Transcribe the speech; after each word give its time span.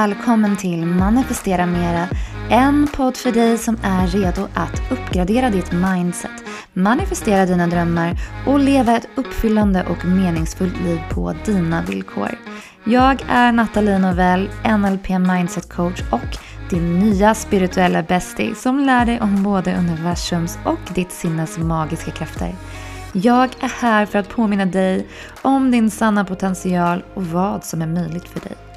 välkommen 0.00 0.56
till 0.56 0.86
Manifestera 0.86 1.66
Mera. 1.66 2.08
En 2.50 2.88
podd 2.96 3.16
för 3.16 3.32
dig 3.32 3.58
som 3.58 3.78
är 3.82 4.06
redo 4.06 4.48
att 4.54 4.82
uppgradera 4.90 5.50
ditt 5.50 5.72
mindset, 5.72 6.30
manifestera 6.72 7.46
dina 7.46 7.66
drömmar 7.66 8.16
och 8.46 8.58
leva 8.58 8.96
ett 8.96 9.08
uppfyllande 9.14 9.86
och 9.86 10.04
meningsfullt 10.04 10.80
liv 10.80 11.00
på 11.10 11.34
dina 11.44 11.82
villkor. 11.82 12.38
Jag 12.84 13.24
är 13.28 13.52
Nathalie 13.52 13.98
Novell, 13.98 14.50
NLP 14.78 15.08
Mindset 15.08 15.72
Coach 15.72 16.02
och 16.12 16.36
din 16.70 16.98
nya 16.98 17.34
spirituella 17.34 18.02
bestie 18.02 18.54
som 18.54 18.78
lär 18.78 19.06
dig 19.06 19.20
om 19.20 19.42
både 19.42 19.76
universums 19.76 20.58
och 20.64 20.94
ditt 20.94 21.12
sinnes 21.12 21.58
magiska 21.58 22.10
krafter. 22.10 22.54
Jag 23.12 23.50
är 23.60 23.80
här 23.80 24.06
för 24.06 24.18
att 24.18 24.28
påminna 24.28 24.64
dig 24.64 25.06
om 25.42 25.70
din 25.70 25.90
sanna 25.90 26.24
potential 26.24 27.04
och 27.14 27.26
vad 27.26 27.64
som 27.64 27.82
är 27.82 27.86
möjligt 27.86 28.28
för 28.28 28.40
dig. 28.40 28.69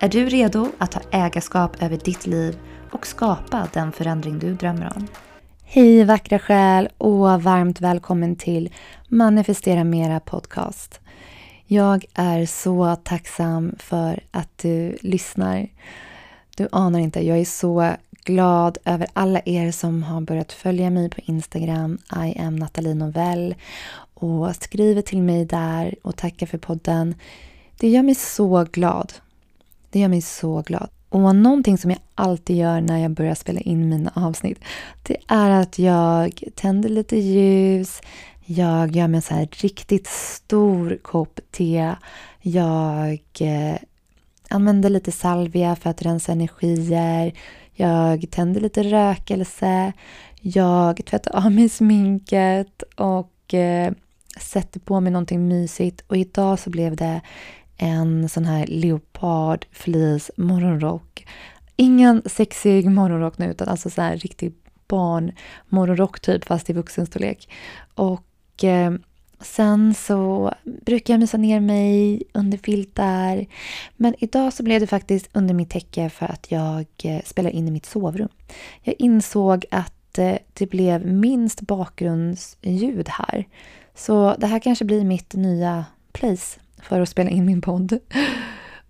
Är 0.00 0.08
du 0.08 0.28
redo 0.28 0.68
att 0.78 0.90
ta 0.90 1.00
ägarskap 1.10 1.82
över 1.82 1.96
ditt 1.96 2.26
liv 2.26 2.58
och 2.92 3.06
skapa 3.06 3.68
den 3.72 3.92
förändring 3.92 4.38
du 4.38 4.54
drömmer 4.54 4.92
om? 4.96 5.06
Hej 5.64 6.04
vackra 6.04 6.38
själ 6.38 6.88
och 6.98 7.42
varmt 7.42 7.80
välkommen 7.80 8.36
till 8.36 8.72
Manifestera 9.08 9.84
Mera 9.84 10.20
Podcast. 10.20 11.00
Jag 11.66 12.04
är 12.14 12.46
så 12.46 12.96
tacksam 12.96 13.74
för 13.78 14.20
att 14.30 14.58
du 14.58 14.96
lyssnar. 15.00 15.68
Du 16.56 16.68
anar 16.72 16.98
inte, 16.98 17.26
jag 17.26 17.38
är 17.38 17.44
så 17.44 17.92
glad 18.24 18.78
över 18.84 19.06
alla 19.12 19.40
er 19.44 19.70
som 19.70 20.02
har 20.02 20.20
börjat 20.20 20.52
följa 20.52 20.90
mig 20.90 21.10
på 21.10 21.20
Instagram, 21.24 21.98
I 22.26 22.38
am 22.38 22.56
Nathalie 22.56 22.94
Novell 22.94 23.54
och 24.14 24.56
skriver 24.56 25.02
till 25.02 25.22
mig 25.22 25.44
där 25.44 25.94
och 26.02 26.16
tackar 26.16 26.46
för 26.46 26.58
podden. 26.58 27.14
Det 27.78 27.88
gör 27.88 28.02
mig 28.02 28.14
så 28.14 28.66
glad. 28.72 29.12
Det 29.90 29.98
gör 29.98 30.08
mig 30.08 30.20
så 30.20 30.62
glad. 30.62 30.88
Och 31.08 31.36
någonting 31.36 31.78
som 31.78 31.90
jag 31.90 32.00
alltid 32.14 32.56
gör 32.56 32.80
när 32.80 32.98
jag 32.98 33.10
börjar 33.10 33.34
spela 33.34 33.60
in 33.60 33.88
mina 33.88 34.12
avsnitt, 34.14 34.58
det 35.02 35.16
är 35.28 35.50
att 35.50 35.78
jag 35.78 36.42
tänder 36.54 36.88
lite 36.88 37.16
ljus, 37.16 38.00
jag 38.44 38.96
gör 38.96 39.08
mig 39.08 39.18
en 39.18 39.22
så 39.22 39.34
här 39.34 39.48
riktigt 39.52 40.06
stor 40.06 40.98
kopp 41.02 41.40
te, 41.50 41.94
jag 42.40 43.20
eh, 43.40 43.76
använder 44.48 44.90
lite 44.90 45.12
salvia 45.12 45.76
för 45.76 45.90
att 45.90 46.02
rensa 46.02 46.32
energier, 46.32 47.32
jag 47.74 48.30
tänder 48.30 48.60
lite 48.60 48.82
rökelse, 48.82 49.92
jag 50.40 51.00
tvättar 51.06 51.36
av 51.36 51.52
mig 51.52 51.68
sminket 51.68 52.82
och 52.96 53.54
eh, 53.54 53.92
sätter 54.40 54.80
på 54.80 55.00
mig 55.00 55.12
någonting 55.12 55.48
mysigt. 55.48 56.04
Och 56.06 56.16
idag 56.16 56.58
så 56.58 56.70
blev 56.70 56.96
det 56.96 57.20
en 57.78 58.28
sån 58.28 58.44
här 58.44 58.66
leopard 58.66 59.66
fleece 59.72 60.32
morgonrock. 60.36 61.26
Ingen 61.76 62.22
sexig 62.26 62.90
morgonrock 62.90 63.38
nu 63.38 63.50
utan 63.50 63.68
alltså 63.68 63.90
så 63.90 64.02
här 64.02 64.16
riktig 64.16 64.54
barn 64.88 65.32
morgonrock 65.68 66.20
typ 66.20 66.44
fast 66.44 66.70
i 66.70 66.72
vuxenstorlek. 66.72 67.48
Och 67.94 68.64
eh, 68.64 68.92
sen 69.40 69.94
så 69.94 70.52
brukar 70.64 71.14
jag 71.14 71.20
mysa 71.20 71.36
ner 71.36 71.60
mig 71.60 72.22
under 72.32 72.58
filtar. 72.58 73.46
Men 73.96 74.14
idag 74.18 74.52
så 74.52 74.62
blev 74.62 74.80
det 74.80 74.86
faktiskt 74.86 75.28
under 75.32 75.54
mitt 75.54 75.70
täcke 75.70 76.10
för 76.10 76.26
att 76.26 76.50
jag 76.50 76.86
eh, 77.04 77.20
spelar 77.24 77.50
in 77.50 77.68
i 77.68 77.70
mitt 77.70 77.86
sovrum. 77.86 78.28
Jag 78.82 78.94
insåg 78.98 79.64
att 79.70 80.18
eh, 80.18 80.36
det 80.52 80.66
blev 80.66 81.06
minst 81.06 81.60
bakgrundsljud 81.60 83.08
här. 83.08 83.46
Så 83.94 84.34
det 84.38 84.46
här 84.46 84.58
kanske 84.58 84.84
blir 84.84 85.04
mitt 85.04 85.34
nya 85.34 85.84
place 86.12 86.60
för 86.82 87.00
att 87.00 87.08
spela 87.08 87.30
in 87.30 87.44
min 87.44 87.60
podd. 87.60 87.98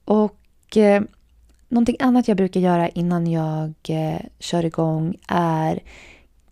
Och 0.04 0.76
eh, 0.76 1.02
någonting 1.68 1.96
annat 2.00 2.28
jag 2.28 2.36
brukar 2.36 2.60
göra 2.60 2.88
innan 2.88 3.26
jag 3.26 3.74
eh, 3.88 4.20
kör 4.38 4.64
igång 4.64 5.16
är 5.28 5.82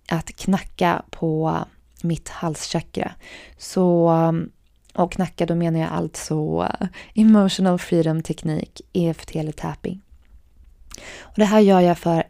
att 0.08 0.36
knacka 0.36 1.02
på 1.10 1.58
mitt 2.02 2.28
halschakra. 2.28 3.12
Så, 3.58 4.10
eh, 4.10 4.32
och 5.02 5.12
knacka, 5.12 5.46
då 5.46 5.54
menar 5.54 5.80
jag 5.80 5.90
alltså 5.92 6.68
eh, 6.80 6.86
emotional 7.14 7.78
freedom 7.78 8.22
teknik, 8.22 8.80
EFT 8.92 9.36
eller 9.36 9.52
tapping. 9.52 10.02
Och 11.18 11.34
det 11.36 11.44
här 11.44 11.60
gör 11.60 11.80
jag 11.80 11.98
för 11.98 12.24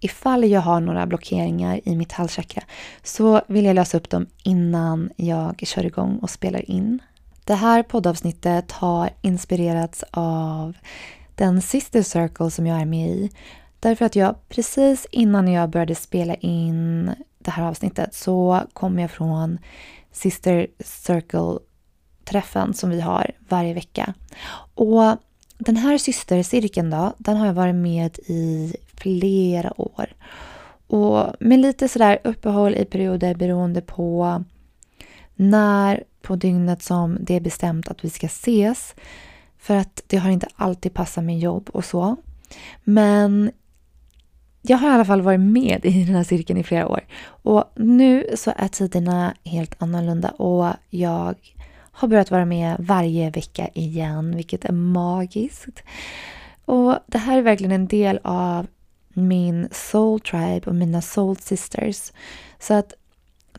ifall 0.00 0.44
jag 0.44 0.60
har 0.60 0.80
några 0.80 1.06
blockeringar 1.06 1.80
i 1.84 1.96
mitt 1.96 2.12
halschakra 2.12 2.62
så 3.02 3.42
vill 3.46 3.64
jag 3.64 3.74
lösa 3.74 3.96
upp 3.96 4.10
dem 4.10 4.26
innan 4.42 5.10
jag 5.16 5.62
kör 5.66 5.86
igång 5.86 6.18
och 6.18 6.30
spelar 6.30 6.70
in. 6.70 6.98
Det 7.44 7.54
här 7.54 7.82
poddavsnittet 7.82 8.72
har 8.72 9.10
inspirerats 9.20 10.04
av 10.10 10.76
den 11.34 11.62
Sister 11.62 12.02
Circle 12.02 12.50
som 12.50 12.66
jag 12.66 12.80
är 12.80 12.84
med 12.86 13.08
i. 13.08 13.30
Därför 13.80 14.04
att 14.04 14.16
jag 14.16 14.48
precis 14.48 15.06
innan 15.10 15.48
jag 15.48 15.70
började 15.70 15.94
spela 15.94 16.34
in 16.34 17.10
det 17.38 17.50
här 17.50 17.64
avsnittet 17.68 18.14
så 18.14 18.60
kom 18.72 18.98
jag 18.98 19.10
från 19.10 19.58
Sister 20.12 20.66
Circle-träffen 20.78 22.74
som 22.74 22.90
vi 22.90 23.00
har 23.00 23.30
varje 23.48 23.74
vecka. 23.74 24.14
Och 24.74 25.16
den 25.58 25.76
här 25.76 25.98
systercirkeln 25.98 26.90
då, 26.90 27.12
den 27.18 27.36
har 27.36 27.46
jag 27.46 27.54
varit 27.54 27.74
med 27.74 28.18
i 28.18 28.76
flera 28.94 29.80
år. 29.80 30.06
Och 30.86 31.32
med 31.40 31.58
lite 31.58 31.88
sådär 31.88 32.18
uppehåll 32.24 32.74
i 32.74 32.84
perioder 32.84 33.34
beroende 33.34 33.80
på 33.80 34.44
när 35.34 36.04
på 36.22 36.36
dygnet 36.36 36.82
som 36.82 37.18
det 37.20 37.34
är 37.34 37.40
bestämt 37.40 37.88
att 37.88 38.04
vi 38.04 38.10
ska 38.10 38.26
ses. 38.26 38.94
För 39.58 39.76
att 39.76 40.02
det 40.06 40.16
har 40.16 40.30
inte 40.30 40.48
alltid 40.56 40.94
passat 40.94 41.24
med 41.24 41.38
jobb 41.38 41.70
och 41.72 41.84
så. 41.84 42.16
Men 42.84 43.50
jag 44.62 44.78
har 44.78 44.90
i 44.90 44.92
alla 44.92 45.04
fall 45.04 45.22
varit 45.22 45.40
med 45.40 45.80
i 45.84 46.04
den 46.04 46.14
här 46.14 46.24
cirkeln 46.24 46.60
i 46.60 46.64
flera 46.64 46.88
år. 46.88 47.00
Och 47.24 47.64
nu 47.76 48.26
så 48.36 48.52
är 48.56 48.68
tiderna 48.68 49.34
helt 49.44 49.82
annorlunda 49.82 50.28
och 50.28 50.72
jag 50.90 51.34
har 51.92 52.08
börjat 52.08 52.30
vara 52.30 52.44
med 52.44 52.76
varje 52.78 53.30
vecka 53.30 53.68
igen, 53.74 54.36
vilket 54.36 54.64
är 54.64 54.72
magiskt. 54.72 55.82
Och 56.64 56.98
det 57.06 57.18
här 57.18 57.38
är 57.38 57.42
verkligen 57.42 57.72
en 57.72 57.86
del 57.86 58.20
av 58.24 58.66
min 59.08 59.68
soul 59.72 60.20
tribe 60.20 60.62
och 60.66 60.74
mina 60.74 61.02
soul 61.02 61.36
sisters. 61.36 62.12
Så 62.58 62.74
att 62.74 62.92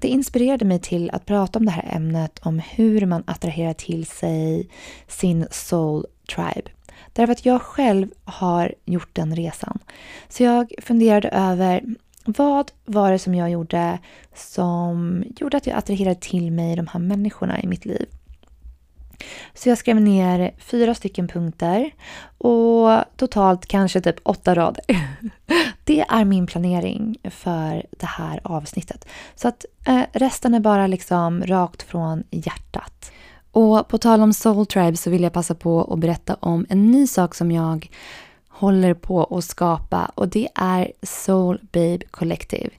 det 0.03 0.09
inspirerade 0.09 0.65
mig 0.65 0.79
till 0.79 1.09
att 1.13 1.25
prata 1.25 1.59
om 1.59 1.65
det 1.65 1.71
här 1.71 1.95
ämnet 1.95 2.39
om 2.43 2.59
hur 2.59 3.05
man 3.05 3.23
attraherar 3.27 3.73
till 3.73 4.05
sig 4.05 4.69
sin 5.07 5.47
soul 5.51 6.05
tribe. 6.35 6.71
Därför 7.13 7.31
att 7.31 7.45
jag 7.45 7.61
själv 7.61 8.07
har 8.25 8.73
gjort 8.85 9.09
den 9.13 9.35
resan. 9.35 9.79
Så 10.29 10.43
jag 10.43 10.73
funderade 10.81 11.29
över 11.29 11.83
vad 12.25 12.71
var 12.85 13.11
det 13.11 13.19
som 13.19 13.35
jag 13.35 13.49
gjorde 13.49 13.99
som 14.35 15.23
gjorde 15.35 15.57
att 15.57 15.67
jag 15.67 15.77
attraherade 15.77 16.19
till 16.19 16.51
mig 16.51 16.75
de 16.75 16.87
här 16.87 16.99
människorna 16.99 17.61
i 17.61 17.67
mitt 17.67 17.85
liv. 17.85 18.05
Så 19.53 19.69
jag 19.69 19.77
skrev 19.77 20.01
ner 20.01 20.51
fyra 20.57 20.95
stycken 20.95 21.27
punkter 21.27 21.91
och 22.37 22.99
totalt 23.15 23.65
kanske 23.65 24.01
typ 24.01 24.15
åtta 24.23 24.55
rader. 24.55 24.85
Det 25.83 26.05
är 26.09 26.25
min 26.25 26.47
planering 26.47 27.17
för 27.23 27.85
det 27.99 28.05
här 28.05 28.39
avsnittet. 28.43 29.05
Så 29.35 29.47
att 29.47 29.65
eh, 29.85 30.01
resten 30.13 30.53
är 30.53 30.59
bara 30.59 30.87
liksom 30.87 31.43
rakt 31.43 31.83
från 31.83 32.23
hjärtat. 32.31 33.11
Och 33.51 33.87
på 33.87 33.97
tal 33.97 34.21
om 34.21 34.33
Soul 34.33 34.65
Tribe 34.65 34.97
så 34.97 35.09
vill 35.09 35.23
jag 35.23 35.33
passa 35.33 35.55
på 35.55 35.93
att 35.93 35.99
berätta 35.99 36.35
om 36.39 36.65
en 36.69 36.91
ny 36.91 37.07
sak 37.07 37.35
som 37.35 37.51
jag 37.51 37.89
håller 38.49 38.93
på 38.93 39.23
att 39.23 39.43
skapa 39.43 40.11
och 40.15 40.27
det 40.27 40.47
är 40.55 40.91
Soul 41.01 41.59
Babe 41.71 41.99
Collective. 42.11 42.69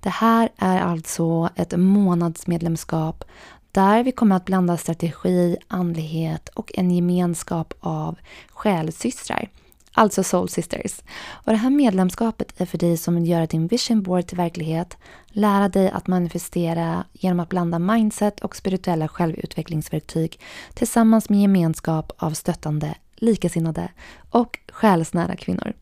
Det 0.00 0.08
här 0.08 0.48
är 0.56 0.80
alltså 0.80 1.50
ett 1.56 1.78
månadsmedlemskap 1.78 3.24
där 3.72 4.02
vi 4.02 4.12
kommer 4.12 4.36
att 4.36 4.44
blanda 4.44 4.76
strategi, 4.76 5.56
andlighet 5.68 6.48
och 6.48 6.70
en 6.74 6.90
gemenskap 6.90 7.74
av 7.80 8.18
själsystrar. 8.48 9.48
Alltså 9.92 10.22
Soul 10.22 10.48
Sisters. 10.48 11.00
Och 11.28 11.52
det 11.52 11.58
här 11.58 11.70
medlemskapet 11.70 12.60
är 12.60 12.66
för 12.66 12.78
dig 12.78 12.96
som 12.96 13.14
vill 13.14 13.28
göra 13.28 13.46
din 13.46 13.66
vision 13.66 14.02
board 14.02 14.26
till 14.26 14.36
verklighet, 14.36 14.96
lära 15.28 15.68
dig 15.68 15.90
att 15.90 16.06
manifestera 16.06 17.04
genom 17.12 17.40
att 17.40 17.48
blanda 17.48 17.78
mindset 17.78 18.40
och 18.40 18.56
spirituella 18.56 19.08
självutvecklingsverktyg 19.08 20.40
tillsammans 20.74 21.28
med 21.28 21.40
gemenskap 21.40 22.12
av 22.16 22.30
stöttande, 22.30 22.94
likasinnade 23.16 23.88
och 24.30 24.58
själsnära 24.68 25.36
kvinnor. 25.36 25.72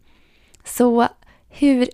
Så 0.65 1.09
hur 1.49 1.89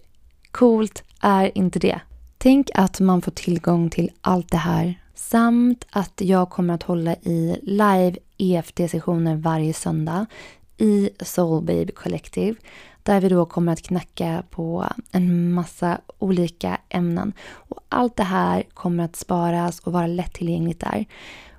coolt 0.50 1.02
är 1.20 1.58
inte 1.58 1.78
det? 1.78 2.00
Tänk 2.38 2.70
att 2.74 3.00
man 3.00 3.22
får 3.22 3.32
tillgång 3.32 3.90
till 3.90 4.10
allt 4.20 4.50
det 4.50 4.56
här 4.56 5.00
samt 5.14 5.86
att 5.90 6.20
jag 6.20 6.50
kommer 6.50 6.74
att 6.74 6.82
hålla 6.82 7.14
i 7.14 7.58
live 7.62 8.16
EFT-sessioner 8.38 9.36
varje 9.36 9.72
söndag 9.72 10.26
i 10.76 11.10
Soul 11.20 11.62
Baby 11.62 11.92
Collective 11.92 12.56
där 13.02 13.20
vi 13.20 13.28
då 13.28 13.46
kommer 13.46 13.72
att 13.72 13.82
knacka 13.82 14.42
på 14.50 14.88
en 15.12 15.52
massa 15.52 16.00
olika 16.18 16.78
ämnen. 16.88 17.32
Och 17.42 17.80
allt 17.88 18.16
det 18.16 18.22
här 18.22 18.62
kommer 18.74 19.04
att 19.04 19.16
sparas 19.16 19.80
och 19.80 19.92
vara 19.92 20.06
lättillgängligt 20.06 20.80
där. 20.80 21.04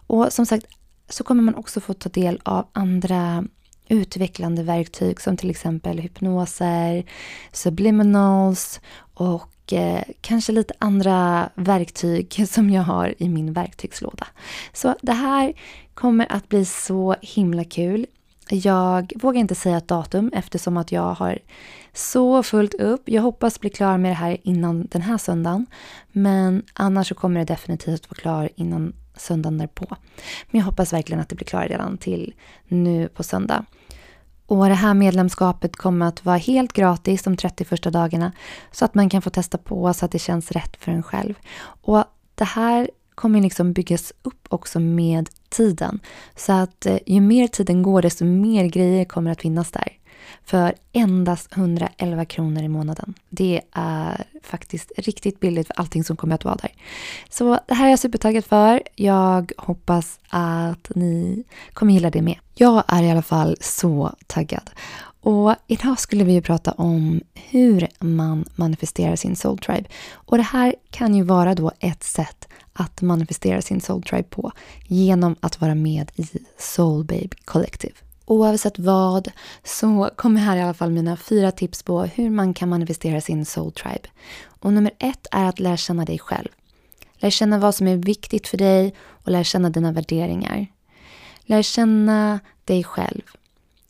Och 0.07 0.33
som 0.33 0.45
sagt 0.45 0.65
så 1.09 1.23
kommer 1.23 1.43
man 1.43 1.55
också 1.55 1.79
få 1.81 1.93
ta 1.93 2.09
del 2.09 2.41
av 2.43 2.67
andra 2.73 3.43
utvecklande 3.87 4.63
verktyg 4.63 5.21
som 5.21 5.37
till 5.37 5.49
exempel 5.49 5.99
hypnoser, 5.99 7.05
subliminals 7.51 8.81
och 9.13 9.73
eh, 9.73 10.03
kanske 10.21 10.51
lite 10.51 10.73
andra 10.79 11.49
verktyg 11.55 12.47
som 12.49 12.69
jag 12.69 12.83
har 12.83 13.13
i 13.17 13.29
min 13.29 13.53
verktygslåda. 13.53 14.27
Så 14.73 14.95
det 15.01 15.13
här 15.13 15.53
kommer 15.93 16.31
att 16.31 16.49
bli 16.49 16.65
så 16.65 17.15
himla 17.21 17.63
kul. 17.63 18.05
Jag 18.49 19.13
vågar 19.15 19.39
inte 19.39 19.55
säga 19.55 19.77
ett 19.77 19.87
datum 19.87 20.31
eftersom 20.33 20.77
att 20.77 20.91
jag 20.91 21.13
har 21.13 21.39
så 21.93 22.43
fullt 22.43 22.73
upp. 22.73 23.01
Jag 23.05 23.21
hoppas 23.21 23.59
bli 23.59 23.69
klar 23.69 23.97
med 23.97 24.11
det 24.11 24.15
här 24.15 24.37
innan 24.43 24.87
den 24.91 25.01
här 25.01 25.17
söndagen. 25.17 25.65
Men 26.11 26.63
annars 26.73 27.07
så 27.07 27.15
kommer 27.15 27.39
det 27.39 27.45
definitivt 27.45 28.09
vara 28.09 28.21
klar 28.21 28.49
innan 28.55 28.93
söndagen 29.17 29.57
därpå. 29.57 29.85
Men 30.51 30.59
jag 30.59 30.65
hoppas 30.65 30.93
verkligen 30.93 31.21
att 31.21 31.29
det 31.29 31.35
blir 31.35 31.45
klart 31.45 31.69
redan 31.69 31.97
till 31.97 32.33
nu 32.67 33.07
på 33.07 33.23
söndag. 33.23 33.65
Och 34.47 34.65
det 34.65 34.73
här 34.73 34.93
medlemskapet 34.93 35.75
kommer 35.75 36.05
att 36.05 36.25
vara 36.25 36.37
helt 36.37 36.73
gratis 36.73 37.23
de 37.23 37.37
30 37.37 37.65
första 37.65 37.89
dagarna 37.91 38.31
så 38.71 38.85
att 38.85 38.95
man 38.95 39.09
kan 39.09 39.21
få 39.21 39.29
testa 39.29 39.57
på 39.57 39.93
så 39.93 40.05
att 40.05 40.11
det 40.11 40.19
känns 40.19 40.51
rätt 40.51 40.75
för 40.79 40.91
en 40.91 41.03
själv. 41.03 41.33
Och 41.63 42.03
det 42.35 42.43
här 42.43 42.89
kommer 43.15 43.41
liksom 43.41 43.73
byggas 43.73 44.13
upp 44.21 44.47
också 44.49 44.79
med 44.79 45.29
tiden. 45.49 45.99
Så 46.35 46.53
att 46.53 46.85
eh, 46.85 46.97
ju 47.05 47.21
mer 47.21 47.47
tiden 47.47 47.83
går 47.83 48.01
desto 48.01 48.25
mer 48.25 48.65
grejer 48.65 49.05
kommer 49.05 49.31
att 49.31 49.41
finnas 49.41 49.71
där. 49.71 49.97
För 50.43 50.73
endast 50.91 51.57
111 51.57 52.25
kronor 52.25 52.63
i 52.63 52.67
månaden. 52.67 53.13
Det 53.29 53.61
är 53.71 54.23
faktiskt 54.43 54.91
riktigt 54.97 55.39
billigt 55.39 55.67
för 55.67 55.79
allting 55.79 56.03
som 56.03 56.17
kommer 56.17 56.35
att 56.35 56.43
vara 56.43 56.55
där. 56.55 56.71
Så 57.29 57.59
det 57.67 57.73
här 57.73 57.85
är 57.85 57.89
jag 57.89 57.99
supertaggad 57.99 58.45
för. 58.45 58.81
Jag 58.95 59.51
hoppas 59.57 60.19
att 60.29 60.91
ni 60.95 61.43
kommer 61.73 61.93
gilla 61.93 62.09
det 62.09 62.21
med. 62.21 62.39
Jag 62.55 62.83
är 62.87 63.03
i 63.03 63.11
alla 63.11 63.21
fall 63.21 63.57
så 63.61 64.15
taggad. 64.27 64.69
Och 65.25 65.55
idag 65.67 65.99
skulle 65.99 66.23
vi 66.23 66.33
ju 66.33 66.41
prata 66.41 66.71
om 66.71 67.21
hur 67.33 67.87
man 67.99 68.45
manifesterar 68.55 69.15
sin 69.15 69.35
soul 69.35 69.57
tribe. 69.57 69.89
Och 70.13 70.37
det 70.37 70.43
här 70.43 70.75
kan 70.89 71.15
ju 71.15 71.23
vara 71.23 71.55
då 71.55 71.71
ett 71.79 72.03
sätt 72.03 72.47
att 72.73 73.01
manifestera 73.01 73.61
sin 73.61 73.81
soul 73.81 74.03
tribe 74.03 74.23
på 74.29 74.51
genom 74.87 75.35
att 75.39 75.61
vara 75.61 75.75
med 75.75 76.11
i 76.15 76.27
Soul 76.57 77.03
Babe 77.03 77.29
Collective. 77.45 77.93
Oavsett 78.25 78.79
vad 78.79 79.31
så 79.63 80.09
kommer 80.15 80.41
här 80.41 80.57
i 80.57 80.61
alla 80.61 80.73
fall 80.73 80.91
mina 80.91 81.17
fyra 81.17 81.51
tips 81.51 81.83
på 81.83 82.01
hur 82.03 82.29
man 82.29 82.53
kan 82.53 82.69
manifestera 82.69 83.21
sin 83.21 83.45
soul 83.45 83.71
tribe. 83.71 84.09
Och 84.59 84.73
nummer 84.73 84.91
ett 84.99 85.27
är 85.31 85.45
att 85.45 85.59
lära 85.59 85.77
känna 85.77 86.05
dig 86.05 86.19
själv. 86.19 86.49
Lär 87.17 87.29
känna 87.29 87.57
vad 87.57 87.75
som 87.75 87.87
är 87.87 87.97
viktigt 87.97 88.47
för 88.47 88.57
dig 88.57 88.93
och 89.23 89.31
lär 89.31 89.43
känna 89.43 89.69
dina 89.69 89.91
värderingar. 89.91 90.67
Lär 91.45 91.61
känna 91.61 92.39
dig 92.65 92.83
själv. 92.83 93.21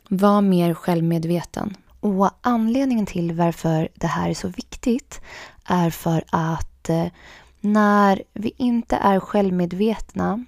Var 0.09 0.41
mer 0.41 0.73
självmedveten. 0.73 1.77
Och 1.99 2.29
anledningen 2.41 3.05
till 3.05 3.33
varför 3.33 3.89
det 3.95 4.07
här 4.07 4.29
är 4.29 4.33
så 4.33 4.47
viktigt 4.47 5.21
är 5.65 5.89
för 5.89 6.23
att 6.29 6.89
eh, 6.89 7.07
när 7.61 8.23
vi 8.33 8.53
inte 8.57 8.95
är 8.95 9.19
självmedvetna 9.19 10.45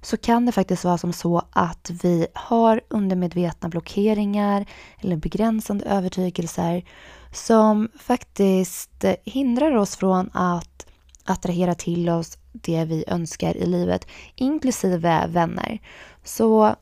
så 0.00 0.16
kan 0.16 0.46
det 0.46 0.52
faktiskt 0.52 0.84
vara 0.84 0.98
som 0.98 1.12
så 1.12 1.42
att 1.50 1.90
vi 2.02 2.26
har 2.34 2.80
undermedvetna 2.88 3.68
blockeringar 3.68 4.66
eller 5.00 5.16
begränsande 5.16 5.84
övertygelser 5.84 6.84
som 7.32 7.88
faktiskt 7.98 9.04
eh, 9.04 9.14
hindrar 9.24 9.76
oss 9.76 9.96
från 9.96 10.30
att 10.32 10.86
attrahera 11.24 11.74
till 11.74 12.08
oss 12.08 12.38
det 12.52 12.84
vi 12.84 13.04
önskar 13.06 13.56
i 13.56 13.66
livet, 13.66 14.06
inklusive 14.34 15.26
vänner. 15.26 15.78
Så 16.24 16.76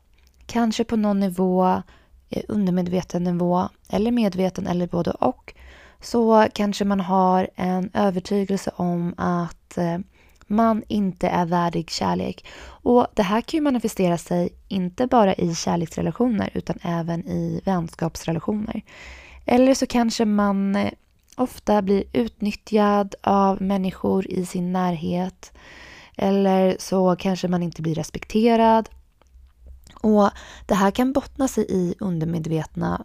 kanske 0.48 0.84
på 0.84 0.96
någon 0.96 1.20
nivå, 1.20 1.82
eh, 2.30 2.42
undermedveten 2.48 3.24
nivå 3.24 3.68
eller 3.88 4.10
medveten 4.10 4.66
eller 4.66 4.86
både 4.86 5.10
och, 5.10 5.54
så 6.00 6.46
kanske 6.52 6.84
man 6.84 7.00
har 7.00 7.48
en 7.54 7.90
övertygelse 7.94 8.70
om 8.76 9.14
att 9.16 9.78
eh, 9.78 9.98
man 10.46 10.82
inte 10.88 11.28
är 11.28 11.46
värdig 11.46 11.90
kärlek. 11.90 12.46
Och 12.66 13.06
det 13.14 13.22
här 13.22 13.40
kan 13.40 13.58
ju 13.58 13.62
manifestera 13.62 14.18
sig 14.18 14.48
inte 14.68 15.06
bara 15.06 15.34
i 15.34 15.54
kärleksrelationer 15.54 16.50
utan 16.54 16.78
även 16.82 17.28
i 17.28 17.60
vänskapsrelationer. 17.64 18.82
Eller 19.46 19.74
så 19.74 19.86
kanske 19.86 20.24
man 20.24 20.76
eh, 20.76 20.92
ofta 21.36 21.82
blir 21.82 22.04
utnyttjad 22.12 23.14
av 23.22 23.62
människor 23.62 24.30
i 24.30 24.46
sin 24.46 24.72
närhet. 24.72 25.52
Eller 26.16 26.76
så 26.78 27.16
kanske 27.16 27.48
man 27.48 27.62
inte 27.62 27.82
blir 27.82 27.94
respekterad. 27.94 28.88
Och 30.00 30.30
Det 30.66 30.74
här 30.74 30.90
kan 30.90 31.12
bottna 31.12 31.48
sig 31.48 31.66
i 31.68 31.94
undermedvetna 32.00 33.04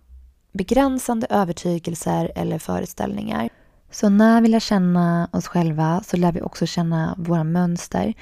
begränsande 0.51 1.27
övertygelser 1.29 2.31
eller 2.35 2.59
föreställningar. 2.59 3.49
Så 3.91 4.09
när 4.09 4.41
vi 4.41 4.47
lär 4.47 4.59
känna 4.59 5.29
oss 5.31 5.47
själva 5.47 6.03
så 6.05 6.17
lär 6.17 6.31
vi 6.31 6.41
också 6.41 6.65
känna 6.65 7.15
våra 7.17 7.43
mönster. 7.43 8.13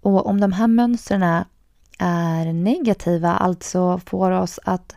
Och 0.00 0.26
om 0.26 0.40
de 0.40 0.52
här 0.52 0.66
mönstren 0.66 1.44
är 1.98 2.52
negativa, 2.52 3.32
alltså 3.32 4.00
får 4.06 4.30
oss 4.30 4.60
att 4.64 4.96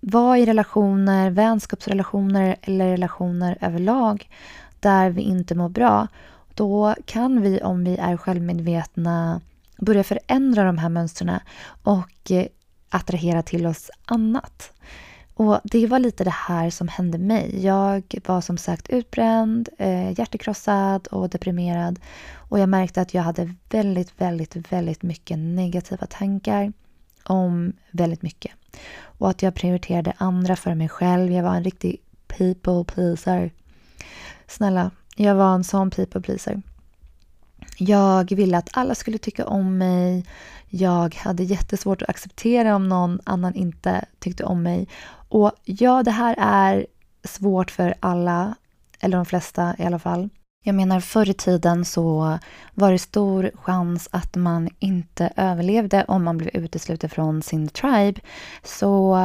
vara 0.00 0.38
i 0.38 0.46
relationer, 0.46 1.30
vänskapsrelationer 1.30 2.56
eller 2.62 2.88
relationer 2.88 3.58
överlag 3.60 4.28
där 4.80 5.10
vi 5.10 5.22
inte 5.22 5.54
mår 5.54 5.68
bra, 5.68 6.06
då 6.54 6.94
kan 7.04 7.40
vi 7.40 7.60
om 7.62 7.84
vi 7.84 7.96
är 7.96 8.16
självmedvetna 8.16 9.40
börja 9.78 10.04
förändra 10.04 10.64
de 10.64 10.78
här 10.78 10.88
mönstren 10.88 11.40
och 11.82 12.30
eh, 12.30 12.46
attrahera 12.88 13.42
till 13.42 13.66
oss 13.66 13.90
annat. 14.04 14.72
Och 15.34 15.60
Det 15.64 15.86
var 15.86 15.98
lite 15.98 16.24
det 16.24 16.30
här 16.30 16.70
som 16.70 16.88
hände 16.88 17.18
mig. 17.18 17.64
Jag 17.64 18.20
var 18.26 18.40
som 18.40 18.58
sagt 18.58 18.88
utbränd, 18.88 19.68
eh, 19.78 20.18
hjärtekrossad 20.18 21.06
och 21.06 21.28
deprimerad. 21.28 22.00
Och 22.34 22.58
jag 22.58 22.68
märkte 22.68 23.00
att 23.00 23.14
jag 23.14 23.22
hade 23.22 23.54
väldigt, 23.70 24.20
väldigt, 24.20 24.72
väldigt 24.72 25.02
mycket 25.02 25.38
negativa 25.38 26.06
tankar 26.06 26.72
om 27.24 27.72
väldigt 27.90 28.22
mycket. 28.22 28.52
Och 29.00 29.30
att 29.30 29.42
jag 29.42 29.54
prioriterade 29.54 30.12
andra 30.16 30.56
för 30.56 30.74
mig 30.74 30.88
själv. 30.88 31.32
Jag 31.32 31.42
var 31.42 31.54
en 31.54 31.64
riktig 31.64 32.00
people 32.26 32.84
pleaser. 32.84 33.52
Snälla, 34.46 34.90
jag 35.16 35.34
var 35.34 35.54
en 35.54 35.64
sån 35.64 35.90
people 35.90 36.20
pleaser. 36.20 36.62
Jag 37.78 38.32
ville 38.32 38.58
att 38.58 38.70
alla 38.72 38.94
skulle 38.94 39.18
tycka 39.18 39.46
om 39.46 39.78
mig. 39.78 40.26
Jag 40.68 41.14
hade 41.14 41.42
jättesvårt 41.42 42.02
att 42.02 42.08
acceptera 42.08 42.76
om 42.76 42.88
någon 42.88 43.20
annan 43.24 43.54
inte 43.54 44.04
tyckte 44.18 44.44
om 44.44 44.62
mig. 44.62 44.88
Och 45.28 45.52
ja, 45.64 46.02
det 46.02 46.10
här 46.10 46.34
är 46.38 46.86
svårt 47.24 47.70
för 47.70 47.94
alla, 48.00 48.54
eller 49.00 49.16
de 49.16 49.26
flesta 49.26 49.74
i 49.78 49.84
alla 49.84 49.98
fall. 49.98 50.28
Jag 50.64 50.74
menar 50.74 51.00
förr 51.00 51.30
i 51.30 51.34
tiden 51.34 51.84
så 51.84 52.38
var 52.74 52.92
det 52.92 52.98
stor 52.98 53.50
chans 53.54 54.08
att 54.12 54.36
man 54.36 54.68
inte 54.78 55.32
överlevde 55.36 56.04
om 56.08 56.24
man 56.24 56.38
blev 56.38 56.50
utesluten 56.56 57.10
från 57.10 57.42
sin 57.42 57.68
tribe. 57.68 58.20
Så 58.62 59.18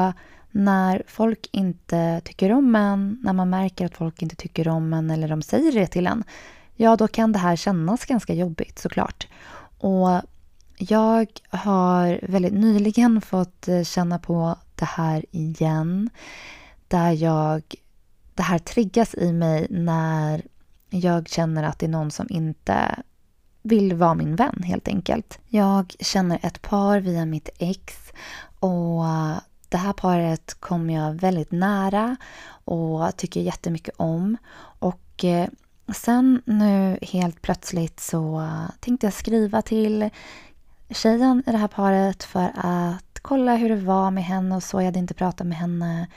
när 0.52 1.04
folk 1.08 1.50
inte 1.52 2.22
tycker 2.24 2.52
om 2.52 2.76
en, 2.76 3.20
när 3.24 3.34
man 3.34 3.50
märker 3.50 3.86
att 3.86 3.98
folk 3.98 4.22
inte 4.22 4.36
tycker 4.36 4.68
om 4.68 4.94
en 4.94 5.12
eller 5.12 5.28
de 5.28 5.42
säger 5.42 5.72
det 5.72 5.88
till 5.88 6.08
en, 6.08 6.24
ja 6.76 6.96
då 6.96 7.08
kan 7.08 7.32
det 7.32 7.40
här 7.40 7.56
kännas 7.56 8.06
ganska 8.06 8.34
jobbigt 8.34 8.80
såklart. 8.80 9.28
Och 9.78 10.22
jag 10.78 11.28
har 11.50 12.20
väldigt 12.24 12.54
nyligen 12.54 13.22
fått 13.22 13.68
eh, 13.68 13.84
känna 13.84 14.20
på 14.20 14.56
det 14.76 14.86
här 14.86 15.26
igen. 15.32 16.10
Där 16.88 17.12
jag, 17.12 17.76
det 18.34 18.44
här 18.44 18.60
triggas 18.60 19.16
i 19.16 19.34
mig 19.34 19.68
när 19.70 20.42
jag 20.90 21.30
känner 21.30 21.64
att 21.64 21.80
det 21.80 21.86
är 21.86 21.90
någon 21.90 22.12
som 22.12 22.28
inte 22.30 23.04
vill 23.62 23.94
vara 23.94 24.14
min 24.14 24.36
vän 24.36 24.64
helt 24.64 24.88
enkelt. 24.88 25.40
Jag 25.48 25.94
känner 26.00 26.40
ett 26.44 26.62
par 26.62 27.00
via 27.00 27.26
mitt 27.26 27.50
ex 27.60 27.94
och 28.60 29.04
det 29.70 29.78
här 29.78 29.94
paret 29.94 30.54
kommer 30.60 30.94
jag 30.94 31.14
väldigt 31.14 31.52
nära 31.52 32.16
och 32.66 33.18
tycker 33.18 33.42
jättemycket 33.42 33.96
om. 33.98 34.38
Och 34.80 35.26
eh, 35.26 35.50
sen 35.94 36.42
nu 36.46 36.98
helt 37.02 37.42
plötsligt 37.42 38.00
så 38.00 38.50
tänkte 38.80 39.08
jag 39.08 39.14
skriva 39.14 39.62
till 39.62 40.10
tjejen 40.90 41.44
i 41.48 41.52
det 41.52 41.58
här 41.58 41.68
paret 41.68 42.24
för 42.24 42.52
att 42.56 43.20
kolla 43.22 43.56
hur 43.56 43.70
det 43.70 43.76
var 43.76 44.12
med 44.12 44.24
henne 44.24 44.56
och 44.56 44.64
så. 44.64 44.82
Jag 44.82 44.86
hade 44.86 45.00
inte 45.00 45.14
pratat 45.14 45.48
med 45.48 45.58
henne 45.58 46.08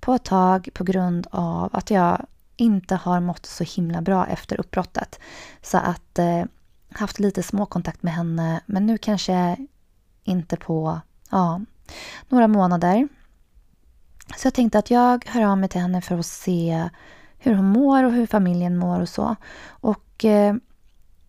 på 0.00 0.14
ett 0.14 0.24
tag 0.24 0.68
på 0.74 0.84
grund 0.84 1.26
av 1.30 1.70
att 1.72 1.90
jag 1.90 2.26
inte 2.56 2.94
har 2.94 3.20
mått 3.20 3.46
så 3.46 3.64
himla 3.64 4.02
bra 4.02 4.26
efter 4.26 4.60
uppbrottet. 4.60 5.20
Så 5.62 5.78
att 5.78 6.18
eh, 6.18 6.44
haft 6.92 7.18
lite 7.18 7.42
småkontakt 7.42 8.02
med 8.02 8.14
henne 8.14 8.60
men 8.66 8.86
nu 8.86 8.98
kanske 8.98 9.56
inte 10.24 10.56
på 10.56 11.00
ja, 11.30 11.60
några 12.28 12.48
månader. 12.48 13.08
Så 14.36 14.46
jag 14.46 14.54
tänkte 14.54 14.78
att 14.78 14.90
jag 14.90 15.24
hör 15.26 15.44
av 15.44 15.58
mig 15.58 15.68
till 15.68 15.80
henne 15.80 16.00
för 16.00 16.18
att 16.18 16.26
se 16.26 16.88
hur 17.42 17.54
hon 17.54 17.66
mår 17.66 18.04
och 18.04 18.12
hur 18.12 18.26
familjen 18.26 18.76
mår 18.76 19.00
och 19.00 19.08
så. 19.08 19.36
Och 19.68 20.24
eh, 20.24 20.54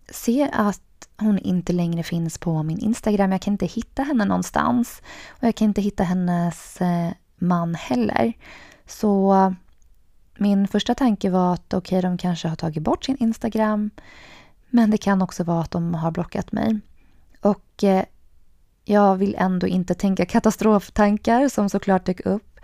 ser 0.10 0.50
att 0.54 1.08
hon 1.18 1.40
inte 1.40 1.74
längre 1.74 2.04
finns 2.04 2.38
på 2.38 2.64
min 2.64 2.80
Instagram. 2.80 3.32
Jag 3.32 3.42
kan 3.42 3.54
inte 3.54 3.66
hitta 3.66 4.04
henne 4.04 4.26
någonstans. 4.26 5.02
Och 5.30 5.44
jag 5.44 5.56
kan 5.56 5.68
inte 5.68 5.82
hitta 5.82 6.04
hennes 6.04 6.82
eh, 6.82 7.12
man 7.36 7.76
heller. 7.76 8.34
Så 8.86 9.54
min 10.38 10.68
första 10.68 10.96
tanke 10.96 11.30
var 11.30 11.54
att 11.54 11.74
okej, 11.74 11.98
okay, 11.98 12.10
de 12.10 12.18
kanske 12.18 12.48
har 12.48 12.56
tagit 12.56 12.84
bort 12.84 13.06
sin 13.06 13.18
Instagram. 13.20 13.90
Men 14.70 14.92
det 14.92 14.98
kan 14.98 15.22
också 15.22 15.44
vara 15.44 15.62
att 15.62 15.72
de 15.72 15.94
har 15.94 16.12
blockat 16.12 16.52
mig. 16.52 16.80
Och 17.42 17.84
eh, 17.84 18.06
jag 18.86 19.16
vill 19.16 19.36
ändå 19.40 19.68
inte 19.68 19.94
tänka 19.94 20.26
katastroftankar 20.26 21.50
som 21.50 21.70
såklart 21.70 22.06
dök 22.06 22.26
upp. 22.26 22.60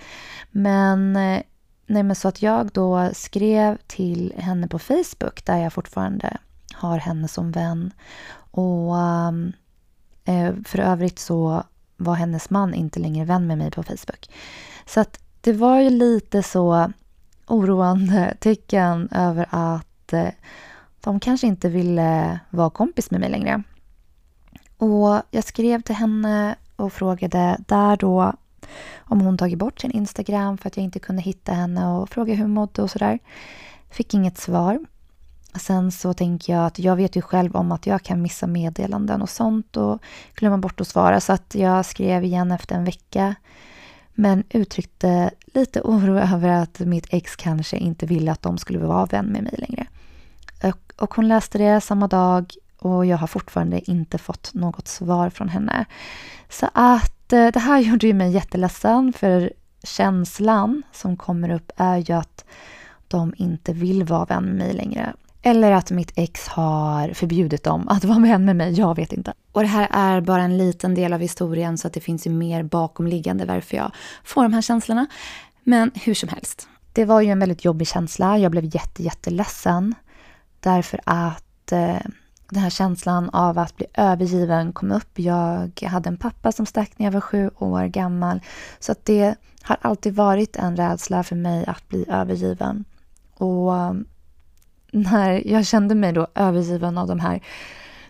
Men, 0.52 1.16
eh, 1.16 1.42
nej, 1.90 2.04
men 2.04 2.16
så 2.16 2.28
att 2.28 2.42
jag 2.42 2.68
då 2.72 3.10
skrev 3.14 3.78
till 3.88 4.34
henne 4.38 4.68
på 4.68 4.80
Facebook 4.80 5.46
där 5.46 5.58
jag 5.58 5.74
fortfarande 5.74 6.38
har 6.74 6.98
henne 6.98 7.28
som 7.28 7.52
vän. 7.52 7.92
Och 8.52 8.96
um, 8.96 9.54
eh, 10.26 10.54
för 10.66 10.80
övrigt 10.80 11.20
så 11.20 11.64
var 11.98 12.14
hennes 12.14 12.50
man 12.50 12.74
inte 12.74 13.00
längre 13.00 13.26
vän 13.26 13.48
med 13.48 13.58
mig 13.58 13.72
på 13.72 13.84
Facebook. 13.84 14.30
Så 14.86 15.00
att 15.00 15.20
det 15.42 15.54
var 15.54 15.80
ju 15.80 15.90
lite 15.90 16.44
så 16.44 16.92
oroande 17.48 18.38
tecken 18.40 19.10
över 19.12 19.46
att 19.50 20.14
eh, 20.14 20.30
de 21.02 21.20
kanske 21.20 21.48
inte 21.48 21.70
ville 21.70 22.40
vara 22.50 22.70
kompis 22.70 23.12
med 23.12 23.20
mig 23.20 23.30
längre. 23.30 23.64
Och 24.78 25.22
jag 25.32 25.44
skrev 25.44 25.82
till 25.82 25.96
henne 25.96 26.56
och 26.76 26.94
frågade 26.94 27.58
där 27.68 27.98
då 27.98 28.34
om 28.98 29.22
hon 29.22 29.38
tagit 29.38 29.58
bort 29.58 29.80
sin 29.80 29.92
Instagram 29.92 30.58
för 30.58 30.68
att 30.68 30.78
jag 30.78 30.84
inte 30.84 31.00
kunde 31.00 31.22
hitta 31.22 31.54
henne 31.54 31.88
och 31.88 32.10
fråga 32.10 32.34
hur 32.34 32.44
hon 32.44 32.54
mådde 32.54 32.82
och 32.82 32.92
sådär. 32.92 33.20
Fick 33.90 34.14
inget 34.14 34.38
svar. 34.38 34.80
Sen 35.60 35.92
så 35.92 36.14
tänker 36.14 36.54
jag 36.54 36.66
att 36.66 36.80
jag 36.80 36.96
vet 36.96 37.16
ju 37.16 37.22
själv 37.22 37.56
om 37.56 37.72
att 37.72 37.86
jag 37.88 38.04
kan 38.04 38.22
missa 38.22 38.48
meddelanden 38.48 39.22
och 39.22 39.30
sånt 39.30 39.78
och 39.78 40.00
glömma 40.36 40.58
bort 40.58 40.82
att 40.82 40.88
svara 40.88 41.20
så 41.20 41.34
att 41.34 41.56
jag 41.56 41.86
skrev 41.86 42.24
igen 42.24 42.52
efter 42.52 42.76
en 42.76 42.84
vecka 42.84 43.36
men 44.14 44.44
uttryckte 44.50 45.32
lite 45.54 45.82
oro 45.84 46.20
över 46.20 46.50
att 46.50 46.80
mitt 46.80 47.08
ex 47.10 47.36
kanske 47.36 47.78
inte 47.78 48.06
ville 48.06 48.32
att 48.32 48.42
de 48.42 48.58
skulle 48.58 48.80
vara 48.80 49.06
vän 49.06 49.26
med 49.26 49.44
mig 49.44 49.56
längre. 49.58 49.88
Och 51.00 51.14
hon 51.14 51.28
läste 51.28 51.58
det 51.58 51.82
samma 51.82 52.08
dag 52.08 52.54
och 52.80 53.06
jag 53.06 53.18
har 53.18 53.28
fortfarande 53.28 53.92
inte 53.92 54.18
fått 54.18 54.54
något 54.54 54.88
svar 54.88 55.30
från 55.30 55.50
henne. 55.50 55.86
Så 56.50 56.70
att 56.74 57.34
eh, 57.34 57.48
det 57.48 57.60
här 57.60 57.80
gjorde 57.80 58.08
ju 58.08 58.14
mig 58.14 58.32
jätteledsen 58.32 59.14
för 59.14 59.54
känslan 59.84 60.84
som 60.92 61.18
kommer 61.18 61.50
upp 61.50 61.72
är 61.76 61.98
ju 61.98 62.14
att 62.14 62.46
de 63.08 63.34
inte 63.38 63.74
vill 63.74 64.04
vara 64.04 64.26
vän 64.26 64.44
med 64.44 64.56
mig 64.56 64.74
längre. 64.74 65.14
Eller 65.42 65.72
att 65.72 65.92
mitt 65.92 66.12
ex 66.16 66.48
har 66.48 67.14
förbjudit 67.14 67.64
dem 67.64 67.88
att 67.88 68.04
vara 68.06 68.20
vän 68.20 68.46
med 68.46 68.56
mig, 68.56 68.74
jag 68.74 68.96
vet 68.96 69.14
inte. 69.14 69.34
Och 69.52 69.62
det 69.62 69.68
här 69.68 69.88
är 69.92 70.22
bara 70.22 70.42
en 70.42 70.58
liten 70.58 70.96
del 70.96 71.14
av 71.14 71.20
historien 71.20 71.78
så 71.78 71.88
att 71.88 71.94
det 71.94 72.00
finns 72.00 72.28
ju 72.28 72.32
mer 72.32 72.64
bakomliggande 72.64 73.46
varför 73.46 73.78
jag 73.78 73.92
får 74.24 74.44
de 74.44 74.54
här 74.54 74.62
känslorna. 74.62 75.08
Men 75.64 75.92
hur 75.96 76.14
som 76.14 76.30
helst. 76.30 76.68
Det 76.94 77.06
var 77.06 77.22
ju 77.22 77.30
en 77.30 77.40
väldigt 77.40 77.66
jobbig 77.66 77.88
känsla. 77.88 78.38
Jag 78.38 78.52
blev 78.52 78.76
jätte, 78.76 79.04
jätteledsen. 79.04 79.96
Därför 80.60 81.00
att 81.06 81.72
eh, 81.72 81.98
den 82.50 82.64
här 82.64 82.70
känslan 82.70 83.30
av 83.30 83.60
att 83.60 83.78
bli 83.78 83.86
övergiven 83.94 84.74
kom 84.74 84.92
upp. 84.92 85.20
Jag 85.20 85.82
hade 85.82 86.10
en 86.10 86.18
pappa 86.18 86.52
som 86.52 86.66
stack 86.66 86.92
när 86.98 87.06
jag 87.06 87.12
var 87.12 87.22
sju 87.22 87.50
år 87.56 87.86
gammal. 87.86 88.42
Så 88.80 88.92
att 88.92 89.06
det 89.06 89.36
har 89.62 89.78
alltid 89.82 90.16
varit 90.16 90.56
en 90.56 90.76
rädsla 90.76 91.24
för 91.24 91.36
mig 91.36 91.66
att 91.66 91.88
bli 91.88 92.06
övergiven. 92.10 92.86
Och 93.34 93.72
um, 93.72 94.06
när 94.92 95.48
jag 95.48 95.66
kände 95.66 95.96
mig 95.96 96.14
då 96.14 96.28
övergiven 96.36 96.98
av 96.98 97.08
de 97.08 97.20
här 97.20 97.44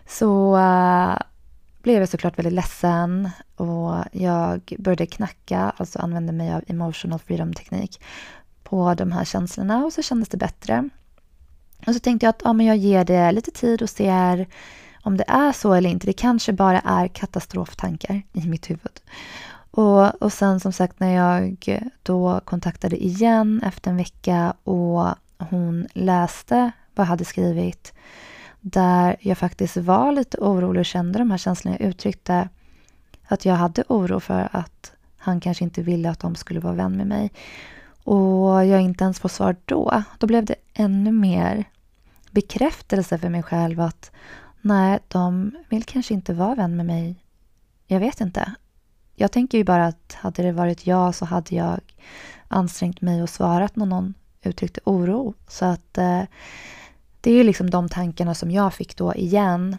så 0.06 0.56
uh, 0.56 1.18
blev 1.82 2.00
jag 2.00 2.08
såklart 2.08 2.38
väldigt 2.38 2.54
ledsen 2.54 3.30
och 3.56 3.94
jag 4.12 4.74
började 4.78 5.06
knacka, 5.06 5.72
alltså 5.76 5.98
använde 5.98 6.32
mig 6.32 6.54
av 6.54 6.62
emotional 6.66 7.18
freedom-teknik 7.18 8.02
på 8.62 8.94
de 8.94 9.12
här 9.12 9.24
känslorna 9.24 9.84
och 9.84 9.92
så 9.92 10.02
kändes 10.02 10.28
det 10.28 10.36
bättre. 10.36 10.88
Och 11.86 11.94
så 11.94 12.00
tänkte 12.00 12.26
jag 12.26 12.30
att 12.30 12.42
ja, 12.44 12.52
men 12.52 12.66
jag 12.66 12.76
ger 12.76 13.04
det 13.04 13.32
lite 13.32 13.50
tid 13.50 13.82
och 13.82 13.90
ser 13.90 14.46
om 15.02 15.16
det 15.16 15.24
är 15.28 15.52
så 15.52 15.72
eller 15.72 15.90
inte. 15.90 16.06
Det 16.06 16.12
kanske 16.12 16.52
bara 16.52 16.80
är 16.80 17.08
katastroftankar 17.08 18.22
i 18.32 18.46
mitt 18.46 18.70
huvud. 18.70 19.00
Och, 19.70 20.22
och 20.22 20.32
sen 20.32 20.60
som 20.60 20.72
sagt 20.72 21.00
när 21.00 21.14
jag 21.14 21.78
då 22.02 22.40
kontaktade 22.44 23.04
igen 23.04 23.62
efter 23.64 23.90
en 23.90 23.96
vecka 23.96 24.54
och 24.64 25.08
hon 25.38 25.86
läste 25.92 26.70
vad 26.94 27.04
jag 27.04 27.08
hade 27.08 27.24
skrivit 27.24 27.92
där 28.60 29.16
jag 29.20 29.38
faktiskt 29.38 29.76
var 29.76 30.12
lite 30.12 30.38
orolig 30.38 30.80
och 30.80 30.86
kände 30.86 31.18
de 31.18 31.30
här 31.30 31.38
känslorna 31.38 31.76
jag 31.80 31.88
uttryckte. 31.88 32.48
Att 33.28 33.44
jag 33.44 33.54
hade 33.54 33.84
oro 33.88 34.20
för 34.20 34.48
att 34.52 34.92
han 35.16 35.40
kanske 35.40 35.64
inte 35.64 35.82
ville 35.82 36.10
att 36.10 36.20
de 36.20 36.34
skulle 36.34 36.60
vara 36.60 36.74
vän 36.74 36.96
med 36.96 37.06
mig. 37.06 37.30
Och 38.04 38.66
jag 38.66 38.80
inte 38.80 39.04
ens 39.04 39.20
får 39.20 39.28
svar 39.28 39.56
då. 39.64 40.02
Då 40.18 40.26
blev 40.26 40.44
det 40.44 40.54
ännu 40.80 41.12
mer 41.12 41.64
bekräftelse 42.30 43.18
för 43.18 43.28
mig 43.28 43.42
själv 43.42 43.80
att 43.80 44.10
nej, 44.60 44.98
de 45.08 45.56
vill 45.68 45.84
kanske 45.84 46.14
inte 46.14 46.34
vara 46.34 46.54
vän 46.54 46.76
med 46.76 46.86
mig. 46.86 47.24
Jag 47.86 48.00
vet 48.00 48.20
inte. 48.20 48.54
Jag 49.14 49.32
tänker 49.32 49.58
ju 49.58 49.64
bara 49.64 49.86
att 49.86 50.12
hade 50.12 50.42
det 50.42 50.52
varit 50.52 50.86
jag 50.86 51.14
så 51.14 51.24
hade 51.24 51.54
jag 51.54 51.80
ansträngt 52.48 53.00
mig 53.00 53.22
och 53.22 53.30
svarat 53.30 53.76
när 53.76 53.86
någon 53.86 54.14
uttryckte 54.42 54.80
oro. 54.84 55.34
Så 55.48 55.64
att 55.64 55.98
eh, 55.98 56.22
det 57.20 57.30
är 57.30 57.34
ju 57.34 57.44
liksom 57.44 57.70
de 57.70 57.88
tankarna 57.88 58.34
som 58.34 58.50
jag 58.50 58.74
fick 58.74 58.96
då 58.96 59.14
igen. 59.14 59.76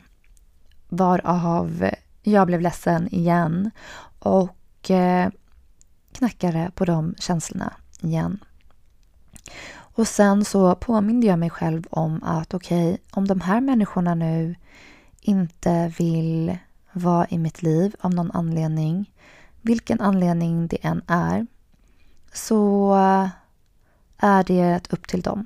Varav 0.89 1.89
jag 2.23 2.47
blev 2.47 2.61
ledsen 2.61 3.07
igen 3.13 3.71
och 4.19 4.91
eh, 4.91 5.29
knackade 6.11 6.71
på 6.75 6.85
de 6.85 7.15
känslorna 7.19 7.73
igen. 8.01 8.39
Och 9.93 10.07
sen 10.07 10.45
så 10.45 10.75
påminde 10.75 11.27
jag 11.27 11.39
mig 11.39 11.49
själv 11.49 11.87
om 11.89 12.23
att 12.23 12.53
okej, 12.53 12.93
okay, 12.93 12.97
om 13.11 13.27
de 13.27 13.41
här 13.41 13.61
människorna 13.61 14.15
nu 14.15 14.55
inte 15.21 15.93
vill 15.97 16.57
vara 16.91 17.27
i 17.29 17.37
mitt 17.37 17.61
liv 17.61 17.95
av 18.01 18.13
någon 18.13 18.31
anledning, 18.31 19.11
vilken 19.61 20.01
anledning 20.01 20.67
det 20.67 20.85
än 20.85 21.01
är, 21.07 21.47
så 22.33 22.93
är 24.17 24.43
det 24.43 24.93
upp 24.93 25.07
till 25.07 25.21
dem. 25.21 25.45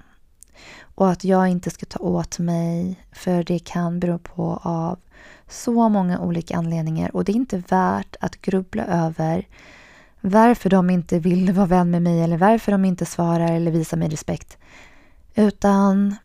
Och 0.96 1.10
att 1.12 1.24
jag 1.24 1.48
inte 1.48 1.70
ska 1.70 1.86
ta 1.86 2.00
åt 2.00 2.40
mig 2.40 3.00
för 3.12 3.44
det 3.44 3.60
kan 3.60 4.00
bero 4.00 4.20
på 4.20 4.60
av 4.64 5.00
så 5.50 5.90
många 5.90 6.20
olika 6.20 6.58
anledningar 6.58 7.16
och 7.16 7.24
det 7.24 7.32
är 7.32 7.36
inte 7.36 7.58
värt 7.58 8.16
att 8.20 8.42
grubbla 8.42 8.86
över 8.86 9.48
varför 10.30 10.70
de 10.70 10.90
inte 10.90 11.20
vill 11.20 11.52
vara 11.52 11.66
vän 11.66 11.92
med 11.92 12.02
mig 12.02 12.24
eller 12.24 12.38
varför 12.38 12.72
de 12.72 12.86
inte 12.86 13.06
svarar 13.06 13.52
eller 13.52 13.72
visar 13.72 13.98
mig 13.98 14.10
respekt. 14.10 14.58
Utan 15.36 16.16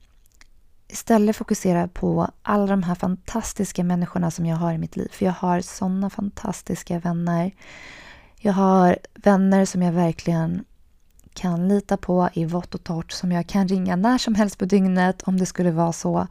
istället 0.89 1.37
fokusera 1.37 1.89
på 1.89 2.31
alla 2.43 2.67
de 2.67 2.83
här 2.83 2.95
fantastiska 2.95 3.85
människorna 3.85 4.31
som 4.31 4.47
jag 4.47 4.57
har 4.57 4.73
i 4.73 4.79
mitt 4.79 4.97
liv. 4.97 5.09
För 5.13 5.27
jag 5.27 5.33
har 5.33 5.61
sådana 5.61 6.11
fantastiska 6.11 6.99
vänner. 6.99 7.53
Jag 8.37 8.53
har 8.53 8.99
vänner 9.15 9.65
som 9.65 9.83
jag 9.83 9.93
verkligen 9.93 10.65
kan 11.35 11.69
lita 11.69 11.97
på 11.97 12.29
i 12.33 12.45
vått 12.45 12.75
och 12.75 12.85
torrt 12.85 13.13
som 13.13 13.33
jag 13.33 13.47
kan 13.47 13.69
ringa 13.69 13.97
när 13.97 14.19
som 14.19 14.35
helst 14.35 14.59
på 14.59 14.65
dygnet 14.65 15.23
om 15.23 15.39
det 15.39 15.47
skulle 15.47 15.71
vara 15.71 15.93
så 15.93 16.27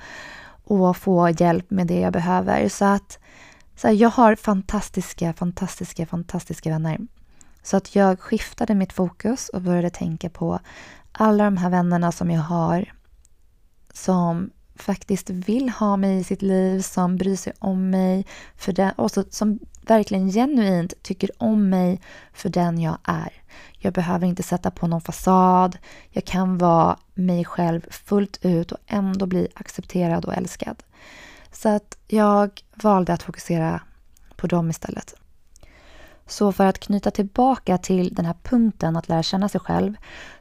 och 0.63 0.97
få 0.97 1.29
hjälp 1.29 1.71
med 1.71 1.88
det 1.88 1.99
jag 1.99 2.13
behöver. 2.13 2.69
Så 2.69 2.85
att 2.85 3.19
så 3.75 3.88
här, 3.88 3.93
jag 3.93 4.09
har 4.09 4.35
fantastiska, 4.35 5.33
fantastiska, 5.33 6.05
fantastiska 6.05 6.69
vänner. 6.69 6.97
Så 7.63 7.77
att 7.77 7.95
jag 7.95 8.19
skiftade 8.19 8.75
mitt 8.75 8.93
fokus 8.93 9.49
och 9.49 9.61
började 9.61 9.89
tänka 9.89 10.29
på 10.29 10.59
alla 11.11 11.43
de 11.43 11.57
här 11.57 11.69
vännerna 11.69 12.11
som 12.11 12.31
jag 12.31 12.41
har 12.41 12.93
som 13.93 14.49
faktiskt 14.75 15.29
vill 15.29 15.69
ha 15.69 15.97
mig 15.97 16.19
i 16.19 16.23
sitt 16.23 16.41
liv, 16.41 16.81
som 16.81 17.17
bryr 17.17 17.35
sig 17.35 17.53
om 17.59 17.89
mig 17.89 18.25
för 18.55 18.73
den, 18.73 18.91
och 18.91 19.11
så, 19.11 19.23
som 19.29 19.59
verkligen 19.81 20.29
genuint 20.29 20.93
tycker 21.01 21.29
om 21.37 21.69
mig 21.69 22.01
för 22.33 22.49
den 22.49 22.79
jag 22.79 22.97
är. 23.03 23.33
Jag 23.77 23.93
behöver 23.93 24.27
inte 24.27 24.43
sätta 24.43 24.71
på 24.71 24.87
någon 24.87 25.01
fasad. 25.01 25.77
Jag 26.09 26.25
kan 26.25 26.57
vara 26.57 26.97
mig 27.13 27.45
själv 27.45 27.81
fullt 27.89 28.45
ut 28.45 28.71
och 28.71 28.77
ändå 28.87 29.25
bli 29.25 29.47
accepterad 29.53 30.25
och 30.25 30.33
älskad. 30.33 30.83
Så 31.51 31.69
att 31.69 31.97
jag 32.07 32.61
valde 32.83 33.13
att 33.13 33.23
fokusera 33.23 33.81
på 34.35 34.47
dem 34.47 34.69
istället. 34.69 35.18
Så 36.29 36.51
för 36.51 36.65
att 36.65 36.79
knyta 36.79 37.12
tillbaka 37.12 37.77
till 37.77 38.13
den 38.13 38.25
här 38.25 38.36
punkten 38.43 38.95
att 38.95 39.09
lära 39.09 39.24
känna 39.24 39.50
sig 39.50 39.62
själv. 39.62 39.93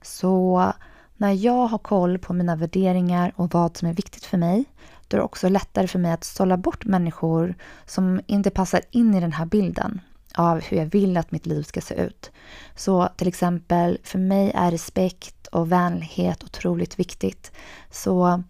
Så 0.03 0.73
när 1.17 1.33
jag 1.33 1.67
har 1.67 1.79
koll 1.79 2.19
på 2.19 2.33
mina 2.33 2.57
värderingar 2.57 3.33
och 3.37 3.55
vad 3.55 3.77
som 3.77 3.89
är 3.89 3.93
viktigt 3.93 4.25
för 4.25 4.39
mig, 4.39 4.65
då 5.09 5.17
är 5.17 5.19
det 5.19 5.25
också 5.25 5.49
lättare 5.49 5.87
för 5.87 5.99
mig 5.99 6.13
att 6.13 6.25
sålla 6.25 6.57
bort 6.57 6.85
människor 6.85 7.55
som 7.87 8.21
inte 8.27 8.51
passar 8.51 8.81
in 8.91 9.15
i 9.15 9.21
den 9.21 9.33
här 9.33 9.47
bilden 9.47 10.01
av 10.35 10.61
hur 10.61 10.77
jag 10.77 10.87
vill 10.87 11.17
att 11.17 11.31
mitt 11.31 11.47
liv 11.47 11.63
ska 11.63 11.81
se 11.81 11.95
ut. 11.95 12.31
Så 12.75 13.09
till 13.17 13.29
exempel, 13.29 13.99
för 14.03 14.19
mig 14.19 14.53
är 14.55 14.71
respekt 14.71 15.47
och 15.47 15.73
vänlighet 15.73 16.45
otroligt 16.45 16.99
viktigt. 16.99 17.53
Så 17.91 18.43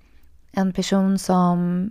en 0.52 0.72
person 0.72 1.18
som 1.18 1.90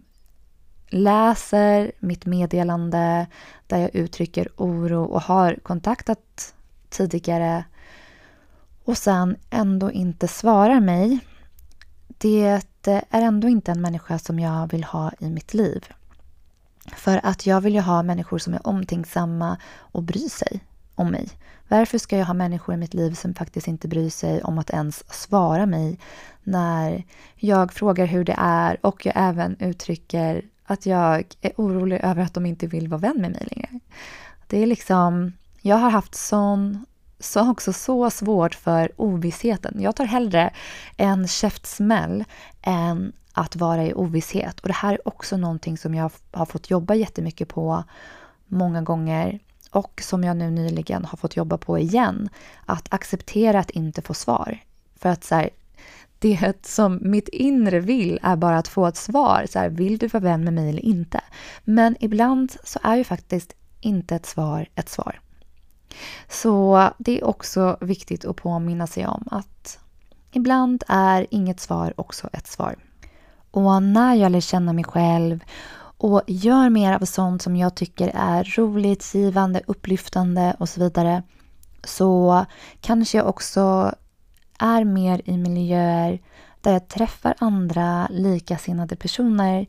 läser 0.90 1.92
mitt 2.00 2.26
meddelande 2.26 3.28
där 3.68 3.78
jag 3.78 3.96
uttrycker 3.96 4.50
oro 4.56 5.04
och 5.04 5.22
har 5.22 5.56
kontaktat 5.64 6.54
tidigare 6.90 7.64
och 8.84 8.98
sen 8.98 9.36
ändå 9.50 9.92
inte 9.92 10.28
svarar 10.28 10.80
mig. 10.80 11.20
Det 12.08 12.62
är 12.82 13.22
ändå 13.22 13.48
inte 13.48 13.72
en 13.72 13.82
människa 13.82 14.20
som 14.20 14.40
jag 14.40 14.72
vill 14.72 14.84
ha 14.84 15.12
i 15.20 15.30
mitt 15.30 15.54
liv. 15.54 15.86
För 16.96 17.20
att 17.24 17.46
jag 17.46 17.62
vill 17.62 17.74
ju 17.74 17.82
ha 17.82 18.04
människor 18.04 18.38
som 18.38 18.54
är 18.54 18.68
omtänksamma 18.68 19.58
och 19.76 20.04
bryr 20.04 20.30
sig 20.30 20.60
om 20.96 21.12
mig. 21.12 21.30
Varför 21.68 21.98
ska 21.98 22.18
jag 22.18 22.26
ha 22.26 22.34
människor 22.34 22.76
i 22.76 22.78
mitt 22.78 22.94
liv 22.94 23.14
som 23.14 23.34
faktiskt 23.34 23.68
inte 23.68 23.88
bryr 23.88 24.10
sig 24.10 24.42
om 24.44 24.58
att 24.58 24.70
ens 24.70 25.14
svara 25.14 25.66
mig 25.66 26.00
när 26.44 27.04
jag 27.36 27.74
frågar 27.74 28.06
hur 28.06 28.24
det 28.24 28.36
är 28.38 28.86
och 28.86 29.06
jag 29.06 29.14
även 29.18 29.56
uttrycker 29.60 30.46
att 30.68 30.86
jag 30.86 31.24
är 31.42 31.52
orolig 31.58 32.00
över 32.04 32.22
att 32.22 32.34
de 32.34 32.46
inte 32.46 32.68
vill 32.68 32.88
vara 32.88 33.02
vän 33.02 33.22
med 33.22 33.32
mig 33.32 33.48
längre. 33.52 33.80
Det 34.48 34.64
är 34.64 34.66
liksom, 34.66 35.34
jag 35.62 35.76
har 35.76 35.90
haft 35.90 36.16
sån, 36.16 36.86
så 37.20 37.52
också 37.52 37.74
så 37.74 38.10
svårt 38.10 38.56
för 38.56 38.92
ovissheten. 38.96 39.82
Jag 39.82 39.96
tar 39.96 40.06
hellre 40.06 40.54
en 40.98 41.28
käftsmäll 41.28 42.24
än 42.62 43.14
att 43.34 43.56
vara 43.56 43.86
i 43.86 43.94
ovisshet. 43.94 44.60
Och 44.60 44.68
det 44.68 44.74
här 44.74 44.94
är 44.94 45.08
också 45.08 45.38
någonting 45.38 45.78
som 45.78 45.96
jag 45.96 46.12
har 46.32 46.46
fått 46.46 46.70
jobba 46.70 46.96
jättemycket 46.96 47.48
på 47.48 47.84
många 48.46 48.82
gånger 48.82 49.40
och 49.72 50.02
som 50.04 50.24
jag 50.24 50.38
nu 50.38 50.50
nyligen 50.50 51.06
har 51.06 51.18
fått 51.18 51.36
jobba 51.36 51.58
på 51.58 51.80
igen. 51.80 52.30
Att 52.66 52.94
acceptera 52.94 53.60
att 53.60 53.70
inte 53.70 54.02
få 54.02 54.14
svar. 54.14 54.60
För 54.96 55.10
att 55.10 55.24
så 55.24 55.36
här, 55.36 55.50
det 56.20 56.66
som 56.66 57.00
mitt 57.02 57.28
inre 57.28 57.80
vill 57.80 58.20
är 58.24 58.36
bara 58.36 58.58
att 58.58 58.68
få 58.68 58.86
ett 58.86 58.98
svar. 58.98 59.46
Så 59.50 59.60
här, 59.60 59.70
vill 59.70 59.98
du 59.98 60.08
vara 60.08 60.24
vän 60.24 60.44
med 60.44 60.54
mig 60.54 60.70
eller 60.70 60.86
inte? 60.86 61.22
Men 61.64 61.96
ibland 62.00 62.56
så 62.64 62.80
är 62.84 62.96
ju 62.96 63.04
faktiskt 63.04 63.54
inte 63.82 64.16
ett 64.16 64.26
svar 64.26 64.68
ett 64.76 64.90
svar. 64.90 65.20
Så 66.30 66.90
det 66.98 67.20
är 67.20 67.24
också 67.24 67.78
viktigt 67.82 68.26
att 68.26 68.36
påminna 68.36 68.88
sig 68.88 69.08
om 69.08 69.28
att 69.32 69.80
ibland 70.32 70.84
är 70.88 71.28
inget 71.30 71.60
svar 71.60 71.94
också 71.98 72.30
ett 72.34 72.48
svar. 72.48 72.76
Och 73.52 73.84
när 73.84 74.16
jag 74.16 74.32
lär 74.32 74.40
känna 74.40 74.74
mig 74.74 74.84
själv 74.84 75.40
och 75.98 76.22
gör 76.28 76.70
mer 76.70 76.94
av 76.94 77.06
sånt 77.06 77.42
som 77.42 77.56
jag 77.56 77.76
tycker 77.76 78.12
är 78.16 78.44
roligt, 78.58 79.16
givande, 79.16 79.62
upplyftande 79.68 80.56
och 80.60 80.70
så 80.70 80.80
vidare 80.80 81.24
så 81.84 82.46
kanske 82.82 83.18
jag 83.18 83.28
också 83.28 83.94
är 84.58 84.84
mer 84.84 85.22
i 85.26 85.38
miljöer 85.38 86.20
där 86.62 86.74
jag 86.74 86.88
träffar 86.88 87.36
andra 87.40 88.08
likasinnade 88.12 88.96
personer 88.96 89.66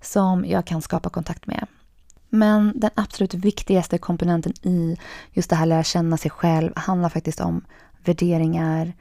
som 0.00 0.44
jag 0.44 0.64
kan 0.64 0.82
skapa 0.82 1.10
kontakt 1.10 1.46
med. 1.46 1.66
Men 2.28 2.72
den 2.76 2.90
absolut 2.94 3.34
viktigaste 3.34 3.98
komponenten 3.98 4.52
i 4.62 4.96
just 5.32 5.50
det 5.50 5.56
här 5.56 5.66
lära 5.66 5.82
känna 5.82 6.16
sig 6.16 6.30
själv 6.30 6.72
handlar 6.76 7.08
faktiskt 7.08 7.40
om 7.40 7.64
värderingar. 8.04 8.92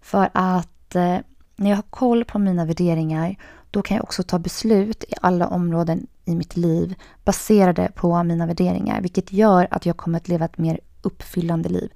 För 0.00 0.30
att 0.32 0.94
eh, 0.94 1.18
när 1.56 1.70
jag 1.70 1.76
har 1.76 1.82
koll 1.90 2.24
på 2.24 2.38
mina 2.38 2.64
värderingar 2.64 3.36
då 3.70 3.82
kan 3.82 3.96
jag 3.96 4.04
också 4.04 4.22
ta 4.22 4.38
beslut 4.38 5.04
i 5.04 5.14
alla 5.20 5.48
områden 5.48 6.06
i 6.24 6.34
mitt 6.34 6.56
liv 6.56 6.94
baserade 7.24 7.92
på 7.94 8.22
mina 8.22 8.46
värderingar, 8.46 9.00
vilket 9.00 9.32
gör 9.32 9.68
att 9.70 9.86
jag 9.86 9.96
kommer 9.96 10.16
att 10.16 10.28
leva 10.28 10.44
ett 10.44 10.58
mer 10.58 10.80
uppfyllande 11.02 11.68
liv. 11.68 11.92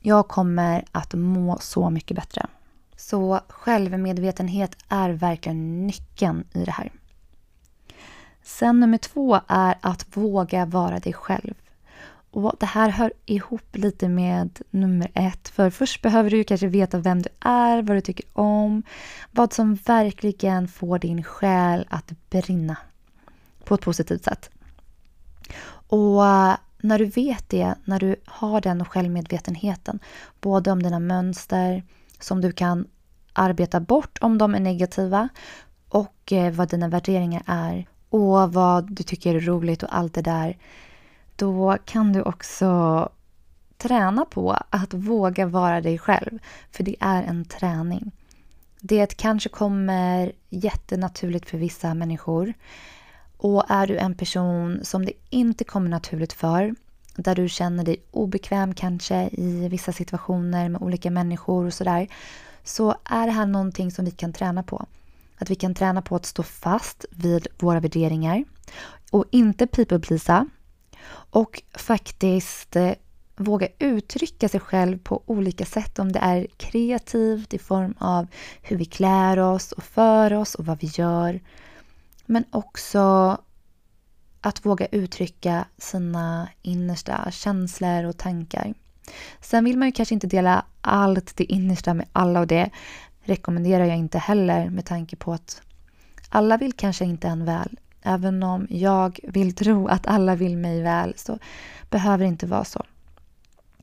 Jag 0.00 0.28
kommer 0.28 0.84
att 0.92 1.14
må 1.14 1.58
så 1.58 1.90
mycket 1.90 2.16
bättre. 2.16 2.46
Så 2.96 3.40
självmedvetenhet 3.48 4.76
är 4.88 5.10
verkligen 5.10 5.86
nyckeln 5.86 6.44
i 6.52 6.64
det 6.64 6.70
här. 6.70 6.92
Sen 8.42 8.80
nummer 8.80 8.98
två 8.98 9.40
är 9.46 9.78
att 9.80 10.16
våga 10.16 10.66
vara 10.66 10.98
dig 10.98 11.12
själv. 11.12 11.54
Och 12.30 12.54
Det 12.60 12.66
här 12.66 12.88
hör 12.88 13.12
ihop 13.26 13.76
lite 13.76 14.08
med 14.08 14.60
nummer 14.70 15.10
ett. 15.14 15.48
För 15.48 15.70
först 15.70 16.02
behöver 16.02 16.30
du 16.30 16.44
kanske 16.44 16.66
veta 16.66 16.98
vem 16.98 17.22
du 17.22 17.28
är, 17.40 17.82
vad 17.82 17.96
du 17.96 18.00
tycker 18.00 18.26
om. 18.32 18.82
Vad 19.30 19.52
som 19.52 19.74
verkligen 19.74 20.68
får 20.68 20.98
din 20.98 21.24
själ 21.24 21.86
att 21.90 22.12
brinna 22.30 22.76
på 23.64 23.74
ett 23.74 23.80
positivt 23.80 24.24
sätt. 24.24 24.50
Och 25.88 26.22
när 26.80 26.98
du 26.98 27.04
vet 27.04 27.48
det, 27.48 27.74
när 27.84 28.00
du 28.00 28.16
har 28.24 28.60
den 28.60 28.84
självmedvetenheten, 28.84 29.98
både 30.40 30.70
om 30.72 30.82
dina 30.82 30.98
mönster 30.98 31.82
som 32.20 32.40
du 32.40 32.52
kan 32.52 32.86
arbeta 33.32 33.80
bort 33.80 34.18
om 34.20 34.38
de 34.38 34.54
är 34.54 34.60
negativa 34.60 35.28
och 35.88 36.32
eh, 36.32 36.52
vad 36.52 36.68
dina 36.68 36.88
värderingar 36.88 37.42
är 37.46 37.86
och 38.08 38.52
vad 38.52 38.92
du 38.92 39.02
tycker 39.02 39.34
är 39.34 39.40
roligt 39.40 39.82
och 39.82 39.96
allt 39.96 40.14
det 40.14 40.22
där 40.22 40.56
då 41.36 41.76
kan 41.84 42.12
du 42.12 42.22
också 42.22 43.08
träna 43.76 44.24
på 44.24 44.56
att 44.70 44.94
våga 44.94 45.46
vara 45.46 45.80
dig 45.80 45.98
själv. 45.98 46.38
För 46.70 46.84
det 46.84 46.96
är 47.00 47.22
en 47.22 47.44
träning. 47.44 48.12
Det 48.80 49.16
kanske 49.16 49.48
kommer 49.48 50.32
jättenaturligt 50.48 51.50
för 51.50 51.58
vissa 51.58 51.94
människor. 51.94 52.54
Och 53.38 53.64
är 53.68 53.86
du 53.86 53.96
en 53.96 54.14
person 54.14 54.80
som 54.82 55.04
det 55.04 55.12
inte 55.30 55.64
kommer 55.64 55.90
naturligt 55.90 56.32
för, 56.32 56.74
där 57.16 57.34
du 57.34 57.48
känner 57.48 57.84
dig 57.84 57.96
obekväm 58.10 58.74
kanske 58.74 59.28
i 59.32 59.68
vissa 59.68 59.92
situationer 59.92 60.68
med 60.68 60.82
olika 60.82 61.10
människor 61.10 61.66
och 61.66 61.74
sådär, 61.74 62.08
så 62.64 62.94
är 63.04 63.26
det 63.26 63.32
här 63.32 63.46
någonting 63.46 63.90
som 63.90 64.04
vi 64.04 64.10
kan 64.10 64.32
träna 64.32 64.62
på. 64.62 64.86
Att 65.38 65.50
vi 65.50 65.54
kan 65.54 65.74
träna 65.74 66.02
på 66.02 66.16
att 66.16 66.26
stå 66.26 66.42
fast 66.42 67.04
vid 67.10 67.46
våra 67.58 67.80
värderingar 67.80 68.44
och 69.10 69.24
inte 69.30 69.66
people 69.66 69.98
pleasa 69.98 70.46
och 71.10 71.62
faktiskt 71.74 72.76
eh, 72.76 72.92
våga 73.36 73.68
uttrycka 73.78 74.48
sig 74.48 74.60
själv 74.60 74.98
på 74.98 75.22
olika 75.26 75.64
sätt. 75.64 75.98
Om 75.98 76.12
det 76.12 76.18
är 76.18 76.46
kreativt 76.56 77.54
i 77.54 77.58
form 77.58 77.94
av 77.98 78.26
hur 78.62 78.76
vi 78.76 78.84
klär 78.84 79.38
oss 79.38 79.72
och 79.72 79.82
för 79.82 80.32
oss 80.32 80.54
och 80.54 80.66
vad 80.66 80.80
vi 80.80 80.86
gör. 80.86 81.40
Men 82.30 82.44
också 82.50 83.36
att 84.40 84.66
våga 84.66 84.86
uttrycka 84.86 85.64
sina 85.78 86.48
innersta 86.62 87.30
känslor 87.30 88.04
och 88.04 88.16
tankar. 88.16 88.74
Sen 89.40 89.64
vill 89.64 89.78
man 89.78 89.88
ju 89.88 89.92
kanske 89.92 90.14
inte 90.14 90.26
dela 90.26 90.64
allt 90.80 91.36
det 91.36 91.44
innersta 91.44 91.94
med 91.94 92.06
alla 92.12 92.40
och 92.40 92.46
det 92.46 92.70
rekommenderar 93.20 93.84
jag 93.84 93.96
inte 93.96 94.18
heller 94.18 94.70
med 94.70 94.84
tanke 94.84 95.16
på 95.16 95.32
att 95.32 95.62
alla 96.28 96.56
vill 96.56 96.72
kanske 96.72 97.04
inte 97.04 97.28
en 97.28 97.44
väl. 97.44 97.78
Även 98.02 98.42
om 98.42 98.66
jag 98.70 99.20
vill 99.22 99.54
tro 99.54 99.88
att 99.88 100.06
alla 100.06 100.34
vill 100.34 100.56
mig 100.56 100.82
väl 100.82 101.14
så 101.16 101.38
behöver 101.90 102.18
det 102.18 102.28
inte 102.28 102.46
vara 102.46 102.64
så. 102.64 102.84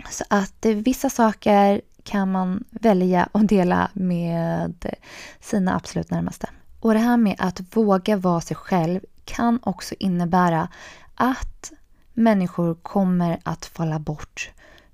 Så 0.10 0.24
att 0.30 0.66
eh, 0.66 0.76
vissa 0.76 1.10
saker 1.10 1.82
kan 2.04 2.32
man 2.32 2.64
välja 2.70 3.30
att 3.32 3.48
dela 3.48 3.90
med 3.94 4.96
sina 5.40 5.76
absolut 5.76 6.12
närmaste. 6.12 6.50
Och 6.86 6.93
det 6.93 7.00
här 7.00 7.17
med 7.17 7.36
att 7.39 7.76
våga 7.78 8.17
vara 8.17 8.41
sig 8.41 8.58
själv 8.58 9.00
kan 9.24 9.60
också 9.63 9.95
innebära 10.00 10.67
att 11.15 11.71
människor 12.13 12.76
kommer 12.76 13.39
att 13.43 13.65
falla 13.65 14.00
bort 14.00 14.50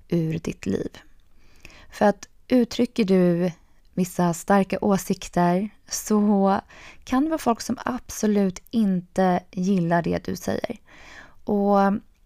ur 0.08 0.38
ditt 0.38 0.66
liv. 0.66 0.98
För 1.90 2.06
att 2.06 2.28
uttrycker 2.48 3.04
du 3.04 3.52
vissa 3.94 4.34
starka 4.34 4.78
åsikter 4.80 5.70
så 5.88 6.60
kan 7.04 7.24
det 7.24 7.30
vara 7.30 7.38
folk 7.38 7.60
som 7.60 7.78
absolut 7.84 8.62
inte 8.70 9.40
gillar 9.50 10.02
det 10.02 10.24
du 10.24 10.36
säger. 10.36 10.76
Och 11.44 11.78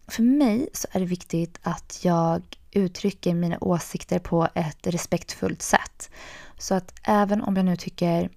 för 0.06 0.22
mig 0.22 0.68
så 0.72 0.88
är 0.90 1.00
det 1.00 1.06
viktigt 1.06 1.58
att 1.62 2.00
jag 2.02 2.42
uttrycker 2.70 3.34
mina 3.34 3.58
åsikter 3.60 4.18
på 4.18 4.48
ett 4.54 4.86
respektfullt 4.86 5.62
sätt. 5.62 6.10
Så 6.58 6.74
att 6.74 6.94
även 7.02 7.42
om 7.42 7.56
jag 7.56 7.64
nu 7.64 7.76
tycker 7.76 8.30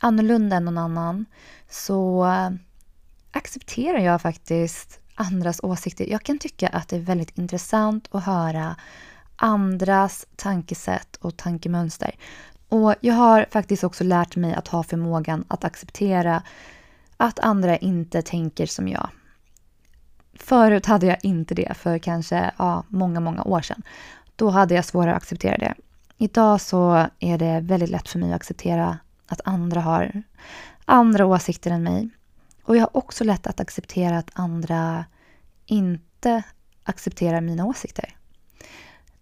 annorlunda 0.00 0.56
än 0.56 0.64
någon 0.64 0.78
annan 0.78 1.26
så 1.68 2.24
eh, 2.26 2.50
accepterar 3.32 3.98
jag 3.98 4.22
faktiskt 4.22 5.00
andras 5.14 5.60
åsikter. 5.62 6.06
Jag 6.10 6.22
kan 6.22 6.38
tycka 6.38 6.68
att 6.68 6.88
det 6.88 6.96
är 6.96 7.00
väldigt 7.00 7.38
intressant 7.38 8.08
att 8.10 8.24
höra 8.24 8.76
andras 9.36 10.26
tankesätt 10.36 11.16
och 11.16 11.36
tankemönster. 11.36 12.14
Och 12.68 12.94
jag 13.00 13.14
har 13.14 13.46
faktiskt 13.50 13.84
också 13.84 14.04
lärt 14.04 14.36
mig 14.36 14.54
att 14.54 14.68
ha 14.68 14.82
förmågan 14.82 15.44
att 15.48 15.64
acceptera 15.64 16.42
att 17.16 17.38
andra 17.38 17.76
inte 17.76 18.22
tänker 18.22 18.66
som 18.66 18.88
jag. 18.88 19.08
Förut 20.34 20.86
hade 20.86 21.06
jag 21.06 21.18
inte 21.22 21.54
det 21.54 21.76
för 21.76 21.98
kanske 21.98 22.50
ja, 22.58 22.84
många, 22.88 23.20
många 23.20 23.42
år 23.42 23.60
sedan. 23.60 23.82
Då 24.36 24.50
hade 24.50 24.74
jag 24.74 24.84
svårare 24.84 25.10
att 25.10 25.16
acceptera 25.16 25.58
det. 25.58 25.74
Idag 26.18 26.60
så 26.60 27.06
är 27.18 27.38
det 27.38 27.60
väldigt 27.60 27.90
lätt 27.90 28.08
för 28.08 28.18
mig 28.18 28.30
att 28.30 28.36
acceptera 28.36 28.98
att 29.30 29.40
andra 29.44 29.80
har 29.80 30.22
andra 30.84 31.26
åsikter 31.26 31.70
än 31.70 31.82
mig. 31.82 32.08
Och 32.62 32.76
jag 32.76 32.80
har 32.80 32.96
också 32.96 33.24
lätt 33.24 33.46
att 33.46 33.60
acceptera 33.60 34.18
att 34.18 34.30
andra 34.32 35.04
inte 35.66 36.42
accepterar 36.84 37.40
mina 37.40 37.64
åsikter. 37.64 38.16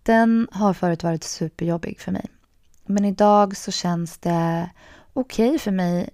Den 0.02 0.48
har 0.52 0.74
förut 0.74 1.02
varit 1.02 1.24
superjobbig 1.24 2.00
för 2.00 2.12
mig. 2.12 2.26
Men 2.86 3.04
idag 3.04 3.56
så 3.56 3.70
känns 3.70 4.18
det 4.18 4.70
okej 5.12 5.48
okay 5.48 5.58
för 5.58 5.70
mig 5.70 6.10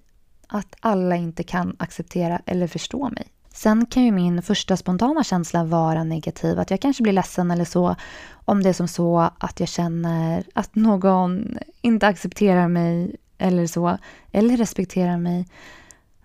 att 0.48 0.74
alla 0.80 1.16
inte 1.16 1.42
kan 1.42 1.76
acceptera 1.78 2.40
eller 2.46 2.66
förstå 2.66 3.08
mig. 3.08 3.26
Sen 3.54 3.86
kan 3.86 4.04
ju 4.04 4.12
min 4.12 4.42
första 4.42 4.76
spontana 4.76 5.24
känsla 5.24 5.64
vara 5.64 6.04
negativ, 6.04 6.58
att 6.58 6.70
jag 6.70 6.80
kanske 6.80 7.02
blir 7.02 7.12
ledsen 7.12 7.50
eller 7.50 7.64
så 7.64 7.96
om 8.44 8.62
det 8.62 8.68
är 8.68 8.72
som 8.72 8.88
så 8.88 9.30
att 9.38 9.60
jag 9.60 9.68
känner 9.68 10.44
att 10.54 10.74
någon 10.74 11.58
inte 11.80 12.06
accepterar 12.06 12.68
mig 12.68 13.16
eller 13.38 13.66
så, 13.66 13.98
eller 14.32 14.56
respekterar 14.56 15.18
mig 15.18 15.46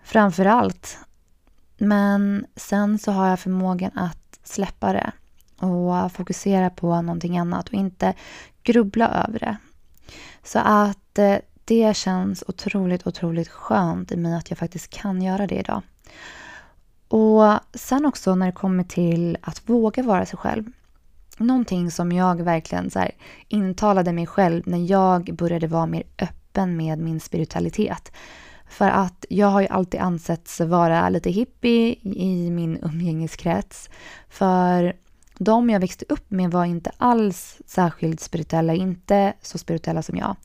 framför 0.04 0.44
allt. 0.44 0.98
Men 1.78 2.46
sen 2.56 2.98
så 2.98 3.12
har 3.12 3.28
jag 3.28 3.40
förmågan 3.40 3.98
att 3.98 4.38
släppa 4.44 4.92
det 4.92 5.12
och 5.66 6.12
fokusera 6.12 6.70
på 6.70 7.02
någonting 7.02 7.38
annat 7.38 7.68
och 7.68 7.74
inte 7.74 8.14
grubbla 8.62 9.08
över 9.28 9.38
det. 9.38 9.56
Så 10.44 10.58
att 10.58 11.18
eh, 11.18 11.36
det 11.64 11.96
känns 11.96 12.44
otroligt, 12.46 13.06
otroligt 13.06 13.48
skönt 13.48 14.12
i 14.12 14.16
mig 14.16 14.34
att 14.34 14.50
jag 14.50 14.58
faktiskt 14.58 14.90
kan 14.90 15.22
göra 15.22 15.46
det 15.46 15.54
idag. 15.54 15.82
Och 17.08 17.58
sen 17.74 18.06
också 18.06 18.34
när 18.34 18.46
det 18.46 18.52
kommer 18.52 18.84
till 18.84 19.38
att 19.40 19.68
våga 19.68 20.02
vara 20.02 20.26
sig 20.26 20.38
själv. 20.38 20.64
Någonting 21.38 21.90
som 21.90 22.12
jag 22.12 22.42
verkligen 22.42 22.90
så 22.90 22.98
här, 22.98 23.10
intalade 23.48 24.12
mig 24.12 24.26
själv 24.26 24.62
när 24.66 24.90
jag 24.90 25.34
började 25.34 25.66
vara 25.66 25.86
mer 25.86 26.02
öppen 26.18 26.39
med 26.56 26.98
min 26.98 27.20
spiritualitet. 27.20 28.12
För 28.68 28.88
att 28.88 29.24
jag 29.28 29.46
har 29.46 29.60
ju 29.60 29.66
alltid 29.66 30.00
ansetts 30.00 30.60
vara 30.60 31.08
lite 31.08 31.30
hippie 31.30 31.96
i 32.02 32.50
min 32.50 32.78
umgängeskrets. 32.82 33.90
För 34.28 34.96
de 35.38 35.70
jag 35.70 35.80
växte 35.80 36.04
upp 36.08 36.30
med 36.30 36.50
var 36.50 36.64
inte 36.64 36.90
alls 36.96 37.58
särskilt 37.66 38.20
spirituella, 38.20 38.74
inte 38.74 39.32
så 39.42 39.58
spirituella 39.58 40.02
som 40.02 40.16
jag. 40.16 40.36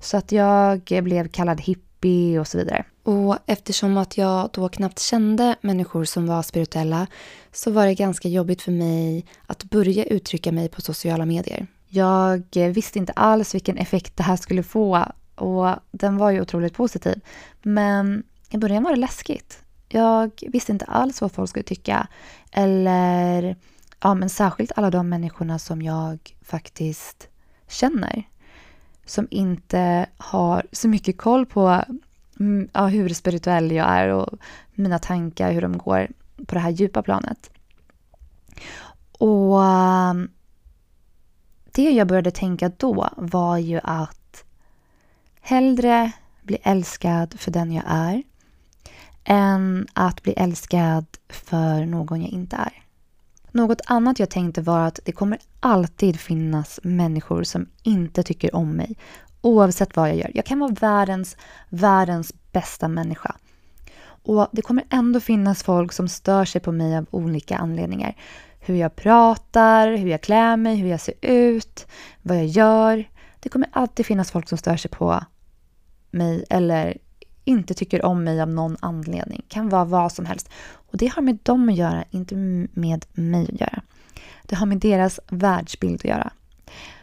Så 0.00 0.16
att 0.16 0.32
jag 0.32 0.82
blev 0.84 1.28
kallad 1.28 1.60
hippie 1.60 2.40
och 2.40 2.46
så 2.46 2.58
vidare. 2.58 2.84
Och 3.02 3.38
eftersom 3.46 3.96
att 3.96 4.18
jag 4.18 4.50
då 4.52 4.68
knappt 4.68 4.98
kände 4.98 5.56
människor 5.60 6.04
som 6.04 6.26
var 6.26 6.42
spirituella 6.42 7.06
så 7.52 7.70
var 7.70 7.86
det 7.86 7.94
ganska 7.94 8.28
jobbigt 8.28 8.62
för 8.62 8.72
mig 8.72 9.26
att 9.46 9.64
börja 9.64 10.04
uttrycka 10.04 10.52
mig 10.52 10.68
på 10.68 10.80
sociala 10.80 11.26
medier. 11.26 11.66
Jag 11.88 12.42
visste 12.74 12.98
inte 12.98 13.12
alls 13.12 13.54
vilken 13.54 13.78
effekt 13.78 14.16
det 14.16 14.22
här 14.22 14.36
skulle 14.36 14.62
få 14.62 15.06
och 15.34 15.68
den 15.90 16.16
var 16.16 16.30
ju 16.30 16.40
otroligt 16.40 16.74
positiv. 16.74 17.20
Men 17.62 18.22
i 18.50 18.58
början 18.58 18.82
var 18.82 18.90
det 18.90 18.96
läskigt. 19.00 19.64
Jag 19.88 20.30
visste 20.48 20.72
inte 20.72 20.84
alls 20.84 21.20
vad 21.20 21.32
folk 21.32 21.50
skulle 21.50 21.62
tycka. 21.62 22.06
Eller 22.52 23.56
ja, 24.00 24.14
men 24.14 24.30
särskilt 24.30 24.72
alla 24.76 24.90
de 24.90 25.08
människorna 25.08 25.58
som 25.58 25.82
jag 25.82 26.36
faktiskt 26.42 27.28
känner. 27.68 28.28
Som 29.06 29.28
inte 29.30 30.06
har 30.16 30.66
så 30.72 30.88
mycket 30.88 31.18
koll 31.18 31.46
på 31.46 31.84
mm, 32.40 32.68
ja, 32.72 32.86
hur 32.86 33.08
spirituell 33.08 33.72
jag 33.72 33.88
är 33.88 34.08
och 34.08 34.38
mina 34.74 34.98
tankar, 34.98 35.52
hur 35.52 35.62
de 35.62 35.78
går 35.78 36.08
på 36.46 36.54
det 36.54 36.60
här 36.60 36.70
djupa 36.70 37.02
planet. 37.02 37.50
Och 39.18 39.58
um, 39.58 40.30
det 41.72 41.90
jag 41.90 42.08
började 42.08 42.30
tänka 42.30 42.68
då 42.76 43.08
var 43.16 43.58
ju 43.58 43.80
att 43.82 44.21
hellre 45.42 46.12
bli 46.42 46.58
älskad 46.62 47.40
för 47.40 47.50
den 47.50 47.72
jag 47.72 47.84
är 47.86 48.22
än 49.24 49.86
att 49.92 50.22
bli 50.22 50.32
älskad 50.32 51.06
för 51.28 51.86
någon 51.86 52.22
jag 52.22 52.30
inte 52.30 52.56
är. 52.56 52.82
Något 53.50 53.80
annat 53.86 54.18
jag 54.18 54.30
tänkte 54.30 54.60
var 54.60 54.86
att 54.86 55.00
det 55.04 55.12
kommer 55.12 55.38
alltid 55.60 56.20
finnas 56.20 56.80
människor 56.82 57.42
som 57.42 57.66
inte 57.82 58.22
tycker 58.22 58.54
om 58.54 58.76
mig. 58.76 58.96
Oavsett 59.40 59.96
vad 59.96 60.08
jag 60.08 60.16
gör. 60.16 60.30
Jag 60.34 60.44
kan 60.44 60.58
vara 60.58 60.72
världens, 60.72 61.36
världens 61.68 62.32
bästa 62.52 62.88
människa. 62.88 63.36
Och 64.02 64.48
det 64.52 64.62
kommer 64.62 64.84
ändå 64.90 65.20
finnas 65.20 65.62
folk 65.62 65.92
som 65.92 66.08
stör 66.08 66.44
sig 66.44 66.60
på 66.60 66.72
mig 66.72 66.96
av 66.96 67.06
olika 67.10 67.56
anledningar. 67.56 68.16
Hur 68.60 68.74
jag 68.74 68.96
pratar, 68.96 69.96
hur 69.96 70.08
jag 70.08 70.20
klär 70.20 70.56
mig, 70.56 70.76
hur 70.76 70.88
jag 70.88 71.00
ser 71.00 71.14
ut, 71.20 71.86
vad 72.22 72.36
jag 72.36 72.46
gör. 72.46 73.04
Det 73.40 73.48
kommer 73.48 73.68
alltid 73.72 74.06
finnas 74.06 74.30
folk 74.30 74.48
som 74.48 74.58
stör 74.58 74.76
sig 74.76 74.90
på 74.90 75.24
mig 76.12 76.44
eller 76.50 76.98
inte 77.44 77.74
tycker 77.74 78.04
om 78.04 78.24
mig 78.24 78.40
av 78.40 78.48
någon 78.48 78.76
anledning. 78.80 79.42
Kan 79.48 79.68
vara 79.68 79.84
vad 79.84 80.12
som 80.12 80.26
helst. 80.26 80.48
Och 80.74 80.98
det 80.98 81.06
har 81.06 81.22
med 81.22 81.38
dem 81.42 81.68
att 81.68 81.76
göra, 81.76 82.04
inte 82.10 82.34
med 82.72 83.04
mig 83.12 83.42
att 83.52 83.60
göra. 83.60 83.82
Det 84.42 84.56
har 84.56 84.66
med 84.66 84.78
deras 84.78 85.20
världsbild 85.28 85.94
att 85.94 86.04
göra. 86.04 86.32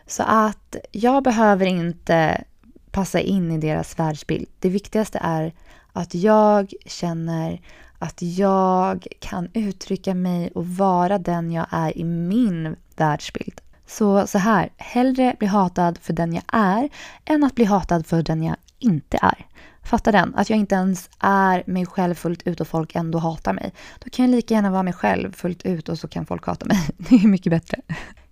Så 0.08 0.24
att 0.24 0.76
jag 0.92 1.24
behöver 1.24 1.66
inte 1.66 2.44
passa 2.92 3.20
in 3.20 3.52
i 3.52 3.58
deras 3.58 4.00
världsbild. 4.00 4.48
Det 4.60 4.70
viktigaste 4.70 5.20
är 5.22 5.54
att 5.94 6.16
jag 6.16 6.74
känner 6.86 7.62
att 8.00 8.22
jag 8.22 9.08
kan 9.20 9.50
uttrycka 9.54 10.14
mig 10.14 10.52
och 10.56 10.68
vara 10.68 11.18
den 11.18 11.52
jag 11.52 11.66
är 11.70 11.98
i 11.98 12.04
min 12.04 12.76
världsbild. 12.96 13.62
Så 13.88 14.28
så 14.28 14.38
här, 14.38 14.70
hellre 14.78 15.36
bli 15.40 15.48
hatad 15.48 15.98
för 16.02 16.14
den 16.14 16.34
jag 16.34 16.44
är 16.48 16.90
än 17.26 17.44
att 17.44 17.56
bli 17.56 17.66
hatad 17.66 18.06
för 18.06 18.22
den 18.22 18.44
jag 18.44 18.56
inte 18.80 19.18
är. 19.22 19.46
Fatta 19.84 20.12
den, 20.12 20.36
att 20.36 20.50
jag 20.50 20.60
inte 20.60 20.76
ens 20.76 21.10
är 21.20 21.64
mig 21.68 21.86
själv 21.86 22.16
fullt 22.16 22.48
ut 22.48 22.62
och 22.62 22.68
folk 22.68 22.96
ändå 22.96 23.20
hatar 23.20 23.54
mig. 23.54 23.74
Då 24.00 24.10
kan 24.10 24.26
jag 24.26 24.36
lika 24.36 24.54
gärna 24.54 24.72
vara 24.72 24.84
mig 24.84 24.94
själv 24.94 25.32
fullt 25.32 25.62
ut 25.62 25.90
och 25.90 26.00
så 26.00 26.08
kan 26.08 26.26
folk 26.26 26.46
hata 26.46 26.66
mig. 26.66 26.90
Det 26.98 27.16
är 27.16 27.28
mycket 27.28 27.52
bättre. 27.52 27.82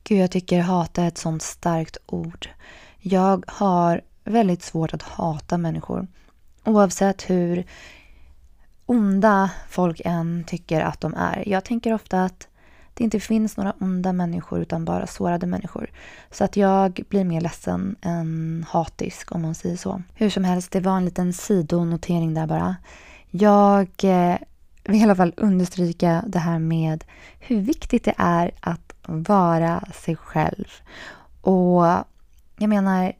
Gud, 0.03 0.19
jag 0.19 0.31
tycker 0.31 0.61
hata 0.61 1.03
är 1.03 1.07
ett 1.07 1.17
sånt 1.17 1.41
starkt 1.41 1.97
ord. 2.05 2.49
Jag 2.99 3.43
har 3.47 4.01
väldigt 4.23 4.63
svårt 4.63 4.93
att 4.93 5.01
hata 5.01 5.57
människor. 5.57 6.07
Oavsett 6.63 7.29
hur 7.29 7.65
onda 8.85 9.49
folk 9.69 10.01
än 10.05 10.43
tycker 10.47 10.81
att 10.81 11.01
de 11.01 11.13
är. 11.13 11.43
Jag 11.47 11.65
tänker 11.65 11.93
ofta 11.93 12.23
att 12.23 12.46
det 12.97 13.03
inte 13.03 13.19
finns 13.19 13.57
några 13.57 13.73
onda 13.79 14.13
människor 14.13 14.61
utan 14.61 14.85
bara 14.85 15.07
sårade 15.07 15.47
människor. 15.47 15.89
Så 16.31 16.43
att 16.43 16.57
jag 16.57 16.99
blir 17.09 17.23
mer 17.23 17.41
ledsen 17.41 17.95
än 18.01 18.65
hatisk 18.69 19.31
om 19.31 19.41
man 19.41 19.55
säger 19.55 19.77
så. 19.77 20.01
Hur 20.15 20.29
som 20.29 20.43
helst, 20.43 20.71
det 20.71 20.79
var 20.79 20.97
en 20.97 21.05
liten 21.05 21.33
sidonotering 21.33 22.33
där 22.33 22.47
bara. 22.47 22.75
Jag 23.29 23.89
eh, 24.03 24.37
vill 24.83 25.01
i 25.01 25.03
alla 25.03 25.15
fall 25.15 25.33
understryka 25.37 26.23
det 26.27 26.39
här 26.39 26.59
med 26.59 27.03
hur 27.39 27.61
viktigt 27.61 28.03
det 28.03 28.13
är 28.17 28.51
att 28.59 28.93
vara 29.07 29.83
sig 29.93 30.15
själv. 30.15 30.65
Och 31.41 31.85
jag 32.57 32.69
menar, 32.69 33.13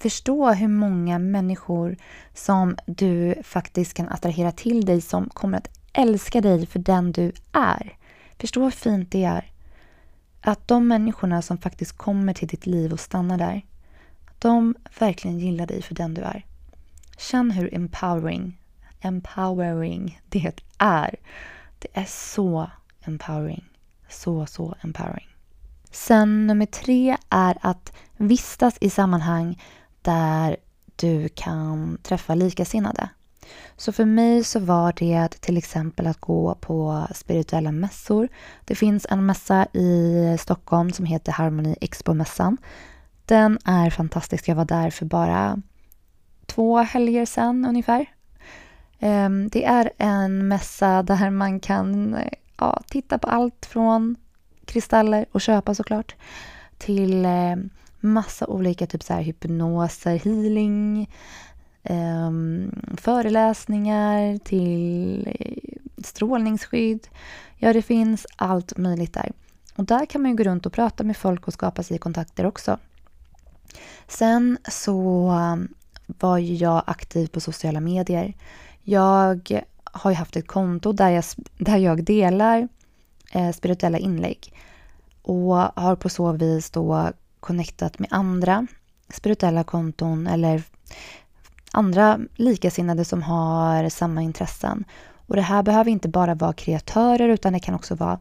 förstå 0.00 0.52
hur 0.52 0.68
många 0.68 1.18
människor 1.18 1.96
som 2.34 2.76
du 2.86 3.34
faktiskt 3.42 3.94
kan 3.94 4.08
attrahera 4.08 4.52
till 4.52 4.84
dig 4.84 5.00
som 5.00 5.28
kommer 5.28 5.58
att 5.58 5.78
älska 5.92 6.40
dig 6.40 6.66
för 6.66 6.78
den 6.78 7.12
du 7.12 7.32
är. 7.52 7.96
Förstå 8.42 8.62
hur 8.62 8.70
fint 8.70 9.10
det 9.10 9.24
är. 9.24 9.52
Att 10.40 10.68
de 10.68 10.88
människorna 10.88 11.42
som 11.42 11.58
faktiskt 11.58 11.96
kommer 11.96 12.34
till 12.34 12.48
ditt 12.48 12.66
liv 12.66 12.92
och 12.92 13.00
stannar 13.00 13.38
där, 13.38 13.62
de 14.38 14.74
verkligen 14.98 15.38
gillar 15.38 15.66
dig 15.66 15.82
för 15.82 15.94
den 15.94 16.14
du 16.14 16.22
är. 16.22 16.46
Känn 17.18 17.50
hur 17.50 17.74
empowering, 17.74 18.60
empowering 19.00 20.20
det 20.28 20.52
är. 20.78 21.16
Det 21.78 21.88
är 21.92 22.04
så 22.04 22.70
empowering. 23.04 23.64
Så, 24.08 24.46
så 24.46 24.74
empowering. 24.80 25.28
Sen 25.90 26.46
nummer 26.46 26.66
tre 26.66 27.16
är 27.28 27.58
att 27.60 27.92
vistas 28.16 28.74
i 28.80 28.90
sammanhang 28.90 29.62
där 30.02 30.56
du 30.96 31.28
kan 31.28 31.98
träffa 32.02 32.34
likasinnade. 32.34 33.08
Så 33.76 33.92
för 33.92 34.04
mig 34.04 34.44
så 34.44 34.60
var 34.60 34.92
det 34.96 35.28
till 35.28 35.56
exempel 35.56 36.06
att 36.06 36.20
gå 36.20 36.54
på 36.54 37.06
spirituella 37.14 37.72
mässor. 37.72 38.28
Det 38.64 38.74
finns 38.74 39.06
en 39.10 39.26
mässa 39.26 39.66
i 39.72 40.36
Stockholm 40.40 40.92
som 40.92 41.06
heter 41.06 41.32
Harmony 41.32 41.74
Expo-mässan. 41.80 42.56
Den 43.24 43.58
är 43.64 43.90
fantastisk. 43.90 44.48
Jag 44.48 44.56
var 44.56 44.64
där 44.64 44.90
för 44.90 45.06
bara 45.06 45.62
två 46.46 46.78
helger 46.78 47.26
sedan 47.26 47.64
ungefär. 47.64 48.06
Ehm, 48.98 49.48
det 49.48 49.64
är 49.64 49.92
en 49.98 50.48
mässa 50.48 51.02
där 51.02 51.30
man 51.30 51.60
kan 51.60 52.18
ja, 52.58 52.82
titta 52.86 53.18
på 53.18 53.28
allt 53.28 53.66
från 53.66 54.16
kristaller 54.64 55.26
och 55.32 55.40
köpa 55.40 55.74
såklart 55.74 56.14
till 56.78 57.24
eh, 57.24 57.56
massa 58.00 58.46
olika 58.46 58.86
typ 58.86 59.02
så 59.02 59.12
här 59.12 59.22
hypnoser, 59.22 60.18
healing, 60.18 61.10
eh, 61.82 62.30
föreläsningar 62.96 64.38
till 64.38 65.26
eh, 65.38 66.02
strålningsskydd. 66.04 67.08
Ja, 67.56 67.72
det 67.72 67.82
finns 67.82 68.26
allt 68.36 68.76
möjligt 68.78 69.14
där. 69.14 69.32
Och 69.76 69.84
där 69.84 70.06
kan 70.06 70.22
man 70.22 70.30
ju 70.30 70.36
gå 70.36 70.44
runt 70.44 70.66
och 70.66 70.72
prata 70.72 71.04
med 71.04 71.16
folk 71.16 71.46
och 71.46 71.52
skapa 71.52 71.82
sig 71.82 71.98
kontakter 71.98 72.46
också. 72.46 72.78
Sen 74.08 74.58
så 74.70 75.30
um, 75.30 75.68
var 76.06 76.38
ju 76.38 76.54
jag 76.54 76.82
aktiv 76.86 77.26
på 77.26 77.40
sociala 77.40 77.80
medier. 77.80 78.34
Jag 78.82 79.62
har 79.84 80.10
ju 80.10 80.16
haft 80.16 80.36
ett 80.36 80.46
konto 80.46 80.92
där 80.92 81.10
jag, 81.10 81.24
där 81.58 81.76
jag 81.76 82.04
delar 82.04 82.68
eh, 83.32 83.52
spirituella 83.52 83.98
inlägg 83.98 84.52
och 85.22 85.54
har 85.54 85.96
på 85.96 86.08
så 86.08 86.32
vis 86.32 86.70
då 86.70 87.10
connectat 87.40 87.98
med 87.98 88.08
andra 88.12 88.66
spirituella 89.08 89.64
konton 89.64 90.26
eller 90.26 90.62
andra 91.72 92.20
likasinnade 92.34 93.04
som 93.04 93.22
har 93.22 93.88
samma 93.88 94.22
intressen. 94.22 94.84
Och 95.26 95.36
det 95.36 95.42
här 95.42 95.62
behöver 95.62 95.90
inte 95.90 96.08
bara 96.08 96.34
vara 96.34 96.52
kreatörer 96.52 97.28
utan 97.28 97.52
det 97.52 97.60
kan 97.60 97.74
också 97.74 97.94
vara 97.94 98.18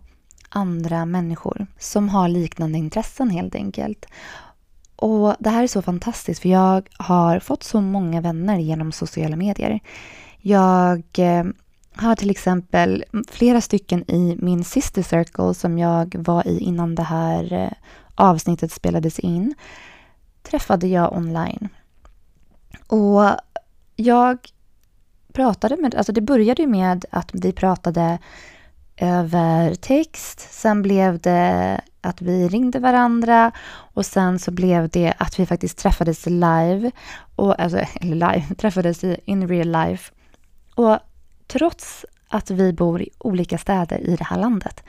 andra 0.49 1.05
människor 1.05 1.67
som 1.79 2.09
har 2.09 2.27
liknande 2.27 2.77
intressen 2.77 3.29
helt 3.29 3.55
enkelt. 3.55 4.05
Och 4.95 5.35
det 5.39 5.49
här 5.49 5.63
är 5.63 5.67
så 5.67 5.81
fantastiskt 5.81 6.41
för 6.41 6.49
jag 6.49 6.89
har 6.97 7.39
fått 7.39 7.63
så 7.63 7.81
många 7.81 8.21
vänner 8.21 8.57
genom 8.57 8.91
sociala 8.91 9.35
medier. 9.35 9.79
Jag 10.37 11.03
eh, 11.17 11.43
har 11.95 12.15
till 12.15 12.29
exempel 12.29 13.03
flera 13.31 13.61
stycken 13.61 14.11
i 14.11 14.37
min 14.39 14.63
sister 14.63 15.03
circle 15.03 15.53
som 15.53 15.79
jag 15.79 16.15
var 16.19 16.47
i 16.47 16.59
innan 16.59 16.95
det 16.95 17.03
här 17.03 17.53
eh, 17.53 17.71
avsnittet 18.15 18.71
spelades 18.71 19.19
in. 19.19 19.55
Träffade 20.43 20.87
jag 20.87 21.13
online. 21.13 21.69
Och 22.91 23.35
jag 23.95 24.37
pratade 25.33 25.77
med, 25.77 25.95
alltså 25.95 26.11
det 26.11 26.21
började 26.21 26.67
med 26.67 27.05
att 27.09 27.29
vi 27.33 27.51
pratade 27.51 28.19
över 28.97 29.75
text. 29.75 30.39
Sen 30.39 30.81
blev 30.81 31.19
det 31.19 31.81
att 32.01 32.21
vi 32.21 32.47
ringde 32.47 32.79
varandra 32.79 33.51
och 33.69 34.05
sen 34.05 34.39
så 34.39 34.51
blev 34.51 34.89
det 34.89 35.13
att 35.17 35.39
vi 35.39 35.45
faktiskt 35.45 35.77
träffades 35.77 36.25
live. 36.25 36.91
Och, 37.35 37.59
alltså, 37.59 37.77
eller 37.77 38.15
live, 38.33 38.55
träffades 38.57 39.03
in 39.03 39.47
real 39.47 39.71
life. 39.71 40.13
Och 40.75 40.99
trots 41.47 42.05
att 42.27 42.51
vi 42.51 42.73
bor 42.73 43.01
i 43.01 43.09
olika 43.17 43.57
städer 43.57 43.97
i 43.97 44.15
det 44.15 44.23
här 44.23 44.39
landet 44.39 44.83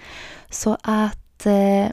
så 0.50 0.76
att 0.82 1.46
eh, 1.46 1.86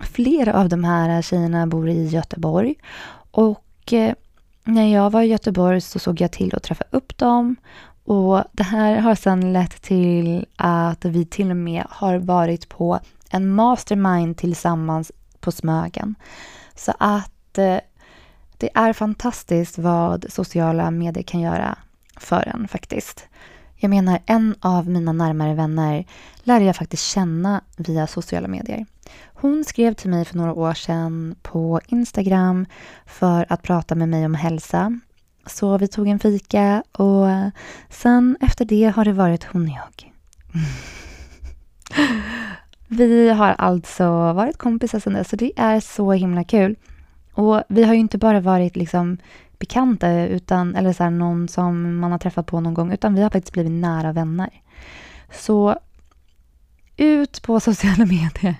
flera 0.00 0.54
av 0.54 0.68
de 0.68 0.84
här 0.84 1.22
tjejerna 1.22 1.66
bor 1.66 1.88
i 1.88 2.06
Göteborg 2.06 2.74
och 3.30 3.92
eh, 3.92 4.14
när 4.64 4.94
jag 4.94 5.10
var 5.10 5.22
i 5.22 5.26
Göteborg 5.26 5.80
så 5.80 5.98
såg 5.98 6.20
jag 6.20 6.32
till 6.32 6.54
att 6.54 6.62
träffa 6.62 6.84
upp 6.90 7.18
dem 7.18 7.56
och 8.04 8.44
det 8.52 8.62
här 8.62 8.96
har 8.96 9.14
sedan 9.14 9.52
lett 9.52 9.82
till 9.82 10.46
att 10.56 11.04
vi 11.04 11.26
till 11.26 11.50
och 11.50 11.56
med 11.56 11.84
har 11.88 12.18
varit 12.18 12.68
på 12.68 13.00
en 13.30 13.54
mastermind 13.54 14.36
tillsammans 14.36 15.12
på 15.40 15.52
Smögen. 15.52 16.14
Så 16.74 16.92
att 16.98 17.58
eh, 17.58 17.78
det 18.58 18.70
är 18.74 18.92
fantastiskt 18.92 19.78
vad 19.78 20.26
sociala 20.32 20.90
medier 20.90 21.22
kan 21.22 21.40
göra 21.40 21.78
för 22.16 22.48
en 22.48 22.68
faktiskt. 22.68 23.28
Jag 23.82 23.90
menar, 23.90 24.18
en 24.26 24.54
av 24.60 24.88
mina 24.88 25.12
närmare 25.12 25.54
vänner 25.54 26.04
lärde 26.42 26.64
jag 26.64 26.76
faktiskt 26.76 27.04
känna 27.04 27.60
via 27.76 28.06
sociala 28.06 28.48
medier. 28.48 28.86
Hon 29.24 29.64
skrev 29.64 29.94
till 29.94 30.10
mig 30.10 30.24
för 30.24 30.36
några 30.36 30.52
år 30.54 30.74
sedan 30.74 31.34
på 31.42 31.80
Instagram 31.86 32.66
för 33.06 33.46
att 33.48 33.62
prata 33.62 33.94
med 33.94 34.08
mig 34.08 34.24
om 34.24 34.34
hälsa 34.34 35.00
så 35.46 35.78
vi 35.78 35.88
tog 35.88 36.08
en 36.08 36.18
fika 36.18 36.82
och 36.92 37.26
sen 37.90 38.36
efter 38.40 38.64
det 38.64 38.92
har 38.96 39.04
det 39.04 39.12
varit 39.12 39.44
hon 39.44 39.62
och 39.62 39.68
jag. 39.68 40.12
vi 42.88 43.28
har 43.28 43.50
alltså 43.58 44.32
varit 44.32 44.58
kompisar 44.58 44.98
sen 44.98 45.12
dess, 45.12 45.28
så 45.28 45.36
det 45.36 45.52
är 45.56 45.80
så 45.80 46.12
himla 46.12 46.44
kul. 46.44 46.76
Och 47.34 47.62
vi 47.68 47.84
har 47.84 47.94
ju 47.94 48.00
inte 48.00 48.18
bara 48.18 48.40
varit 48.40 48.76
liksom 48.76 49.18
bekanta, 49.58 50.22
utan, 50.22 50.76
eller 50.76 50.92
så 50.92 51.02
här, 51.02 51.10
någon 51.10 51.48
som 51.48 51.98
man 51.98 52.12
har 52.12 52.18
träffat 52.18 52.46
på 52.46 52.60
någon 52.60 52.74
gång, 52.74 52.92
utan 52.92 53.14
vi 53.14 53.22
har 53.22 53.30
faktiskt 53.30 53.52
blivit 53.52 53.72
nära 53.72 54.12
vänner. 54.12 54.50
Så 55.32 55.76
ut 56.96 57.42
på 57.42 57.60
sociala 57.70 58.06
medier. 58.06 58.56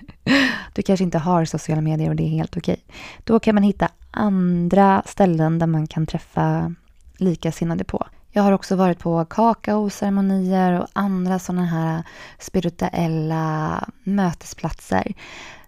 Du 0.73 0.83
kanske 0.83 1.05
inte 1.05 1.19
har 1.19 1.45
sociala 1.45 1.81
medier 1.81 2.09
och 2.09 2.17
det 2.17 2.23
är 2.23 2.29
helt 2.29 2.57
okej. 2.57 2.85
Då 3.25 3.41
kan 3.41 3.55
man 3.55 3.65
hitta 3.65 3.89
andra 4.11 5.03
ställen 5.07 5.59
där 5.59 5.67
man 5.67 5.87
kan 5.87 6.07
träffa 6.07 6.75
likasinnade 7.17 7.85
på. 7.85 8.07
Jag 8.31 8.43
har 8.43 8.53
också 8.53 8.77
varit 8.77 8.99
på 8.99 9.25
kakaoceremonier 9.25 10.81
och 10.81 10.87
andra 10.93 11.39
sådana 11.39 11.67
här 11.67 12.03
spirituella 12.39 13.89
mötesplatser. 14.05 15.13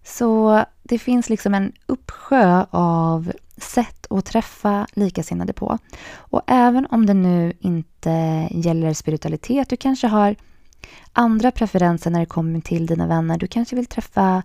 Så 0.05 0.65
det 0.83 0.99
finns 0.99 1.31
liksom 1.31 1.55
en 1.55 1.73
uppsjö 1.87 2.65
av 2.71 3.33
sätt 3.57 4.07
att 4.11 4.25
träffa 4.25 4.87
likasinnade 4.93 5.53
på. 5.53 5.79
Och 6.17 6.43
även 6.47 6.87
om 6.87 7.07
det 7.07 7.15
nu 7.15 7.53
inte 7.61 8.49
gäller 8.51 8.95
spiritualitet, 8.95 9.69
du 9.69 9.77
kanske 9.77 10.07
har 10.07 10.37
andra 11.13 11.51
preferenser 11.51 12.11
när 12.11 12.21
det 12.21 12.27
kommer 12.27 12.61
till 12.61 12.87
dina 12.87 13.07
vänner. 13.07 13.39
Du 13.39 13.47
kanske 13.47 13.77
vill 13.77 13.87
träffa 13.87 14.43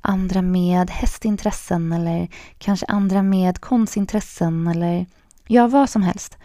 andra 0.00 0.42
med 0.42 0.90
hästintressen 0.90 1.92
eller 1.92 2.28
kanske 2.58 2.86
andra 2.86 3.22
med 3.22 3.60
konstintressen 3.60 4.66
eller 4.66 5.06
ja, 5.46 5.66
vad 5.66 5.90
som 5.90 6.02
helst. 6.02 6.38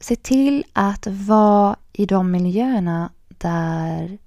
Se 0.00 0.16
till 0.16 0.64
att 0.72 1.06
vara 1.06 1.76
i 1.92 2.06
de 2.06 2.30
miljöerna 2.30 3.10
där, 3.28 4.18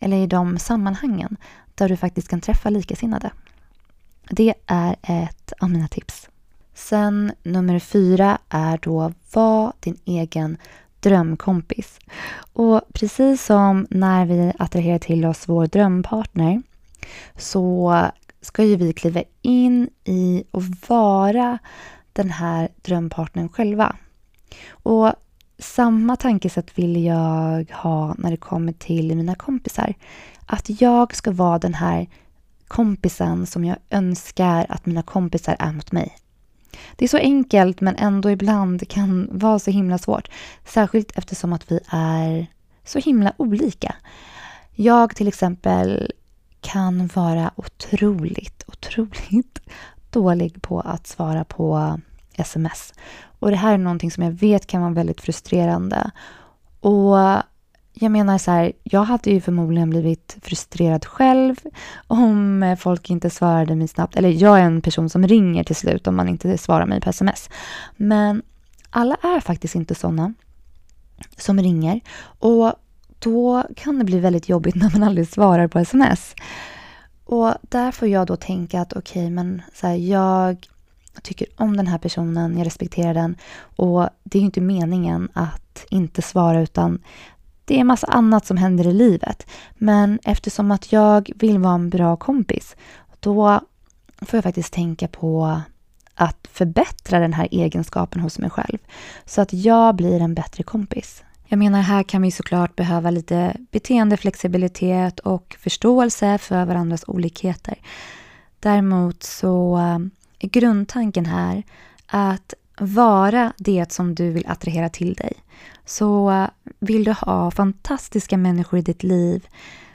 eller 0.00 0.16
i 0.16 0.26
de 0.26 0.58
sammanhangen 0.58 1.36
där 1.78 1.88
du 1.88 1.96
faktiskt 1.96 2.28
kan 2.28 2.40
träffa 2.40 2.70
likasinnade. 2.70 3.30
Det 4.30 4.54
är 4.66 4.96
ett 5.02 5.52
av 5.60 5.70
mina 5.70 5.88
tips. 5.88 6.28
Sen 6.74 7.32
nummer 7.42 7.78
fyra 7.78 8.38
är 8.48 8.78
då 8.82 9.12
var 9.32 9.72
din 9.80 9.98
egen 10.04 10.56
drömkompis. 11.00 11.98
Och 12.52 12.80
precis 12.92 13.44
som 13.44 13.86
när 13.90 14.26
vi 14.26 14.52
attraherar 14.58 14.98
till 14.98 15.26
oss 15.26 15.48
vår 15.48 15.66
drömpartner 15.66 16.62
så 17.36 17.94
ska 18.40 18.64
ju 18.64 18.76
vi 18.76 18.92
kliva 18.92 19.22
in 19.42 19.90
i 20.04 20.44
och 20.50 20.62
vara 20.88 21.58
den 22.12 22.30
här 22.30 22.68
drömpartnern 22.82 23.48
själva. 23.48 23.96
Och 24.70 25.12
samma 25.58 26.16
tankesätt 26.16 26.78
vill 26.78 27.04
jag 27.04 27.70
ha 27.70 28.14
när 28.18 28.30
det 28.30 28.36
kommer 28.36 28.72
till 28.72 29.16
mina 29.16 29.34
kompisar. 29.34 29.94
Att 30.50 30.80
jag 30.80 31.16
ska 31.16 31.30
vara 31.30 31.58
den 31.58 31.74
här 31.74 32.06
kompisen 32.68 33.46
som 33.46 33.64
jag 33.64 33.76
önskar 33.90 34.66
att 34.68 34.86
mina 34.86 35.02
kompisar 35.02 35.56
är 35.58 35.72
mot 35.72 35.92
mig. 35.92 36.16
Det 36.96 37.04
är 37.04 37.08
så 37.08 37.16
enkelt 37.16 37.80
men 37.80 37.96
ändå 37.96 38.30
ibland 38.30 38.88
kan 38.88 39.28
vara 39.32 39.58
så 39.58 39.70
himla 39.70 39.98
svårt. 39.98 40.28
Särskilt 40.64 41.18
eftersom 41.18 41.52
att 41.52 41.72
vi 41.72 41.80
är 41.88 42.46
så 42.84 42.98
himla 42.98 43.32
olika. 43.36 43.94
Jag 44.74 45.16
till 45.16 45.28
exempel 45.28 46.12
kan 46.60 47.06
vara 47.14 47.50
otroligt, 47.56 48.64
otroligt 48.66 49.60
dålig 50.10 50.62
på 50.62 50.80
att 50.80 51.06
svara 51.06 51.44
på 51.44 52.00
sms. 52.34 52.94
Och 53.38 53.50
det 53.50 53.56
här 53.56 53.74
är 53.74 53.78
någonting 53.78 54.10
som 54.10 54.22
jag 54.24 54.32
vet 54.32 54.66
kan 54.66 54.82
vara 54.82 54.92
väldigt 54.92 55.20
frustrerande. 55.20 56.10
Och 56.80 57.18
jag 58.00 58.12
menar 58.12 58.38
så 58.38 58.50
här, 58.50 58.72
jag 58.82 59.02
hade 59.02 59.30
ju 59.30 59.40
förmodligen 59.40 59.90
blivit 59.90 60.36
frustrerad 60.42 61.04
själv 61.06 61.56
om 62.06 62.62
eh, 62.62 62.76
folk 62.76 63.10
inte 63.10 63.30
svarade 63.30 63.76
mig 63.76 63.88
snabbt. 63.88 64.16
Eller 64.16 64.28
jag 64.28 64.58
är 64.58 64.62
en 64.62 64.82
person 64.82 65.10
som 65.10 65.26
ringer 65.26 65.64
till 65.64 65.76
slut 65.76 66.06
om 66.06 66.16
man 66.16 66.28
inte 66.28 66.58
svarar 66.58 66.86
mig 66.86 67.00
på 67.00 67.10
sms. 67.10 67.50
Men 67.96 68.42
alla 68.90 69.14
är 69.14 69.40
faktiskt 69.40 69.74
inte 69.74 69.94
sådana 69.94 70.34
som 71.36 71.60
ringer. 71.62 72.00
Och 72.38 72.72
då 73.18 73.64
kan 73.76 73.98
det 73.98 74.04
bli 74.04 74.18
väldigt 74.18 74.48
jobbigt 74.48 74.74
när 74.74 74.90
man 74.92 75.02
aldrig 75.02 75.28
svarar 75.28 75.68
på 75.68 75.78
sms. 75.78 76.34
Och 77.24 77.54
där 77.62 77.92
får 77.92 78.08
jag 78.08 78.26
då 78.26 78.36
tänka 78.36 78.80
att 78.80 78.92
okej, 78.92 79.22
okay, 79.22 79.30
men 79.30 79.62
så 79.74 79.86
här, 79.86 79.94
jag 79.94 80.68
tycker 81.22 81.46
om 81.56 81.76
den 81.76 81.86
här 81.86 81.98
personen, 81.98 82.58
jag 82.58 82.66
respekterar 82.66 83.14
den 83.14 83.36
och 83.60 84.08
det 84.24 84.38
är 84.38 84.40
ju 84.40 84.46
inte 84.46 84.60
meningen 84.60 85.28
att 85.32 85.86
inte 85.90 86.22
svara 86.22 86.60
utan 86.60 87.02
det 87.68 87.76
är 87.76 87.80
en 87.80 87.86
massa 87.86 88.06
annat 88.06 88.46
som 88.46 88.56
händer 88.56 88.86
i 88.86 88.92
livet. 88.92 89.46
Men 89.74 90.18
eftersom 90.24 90.70
att 90.70 90.92
jag 90.92 91.30
vill 91.36 91.58
vara 91.58 91.74
en 91.74 91.90
bra 91.90 92.16
kompis, 92.16 92.76
då 93.20 93.60
får 94.20 94.36
jag 94.36 94.44
faktiskt 94.44 94.72
tänka 94.72 95.08
på 95.08 95.60
att 96.14 96.48
förbättra 96.52 97.18
den 97.18 97.32
här 97.32 97.48
egenskapen 97.50 98.20
hos 98.20 98.38
mig 98.38 98.50
själv. 98.50 98.78
Så 99.24 99.40
att 99.40 99.52
jag 99.52 99.94
blir 99.94 100.20
en 100.20 100.34
bättre 100.34 100.62
kompis. 100.62 101.24
Jag 101.46 101.58
menar, 101.58 101.80
här 101.80 102.02
kan 102.02 102.22
vi 102.22 102.30
såklart 102.30 102.76
behöva 102.76 103.10
lite 103.10 103.56
beteendeflexibilitet 103.70 105.20
och 105.20 105.56
förståelse 105.60 106.38
för 106.38 106.64
varandras 106.64 107.04
olikheter. 107.06 107.78
Däremot 108.60 109.22
så 109.22 109.76
um, 109.76 110.10
är 110.38 110.48
grundtanken 110.48 111.26
här 111.26 111.62
att 112.06 112.54
vara 112.80 113.52
det 113.58 113.92
som 113.92 114.14
du 114.14 114.30
vill 114.30 114.46
attrahera 114.46 114.88
till 114.88 115.14
dig. 115.14 115.32
Så 115.84 116.30
eh, 116.30 116.48
vill 116.78 117.04
du 117.04 117.12
ha 117.12 117.50
fantastiska 117.50 118.36
människor 118.36 118.78
i 118.78 118.82
ditt 118.82 119.02
liv 119.02 119.46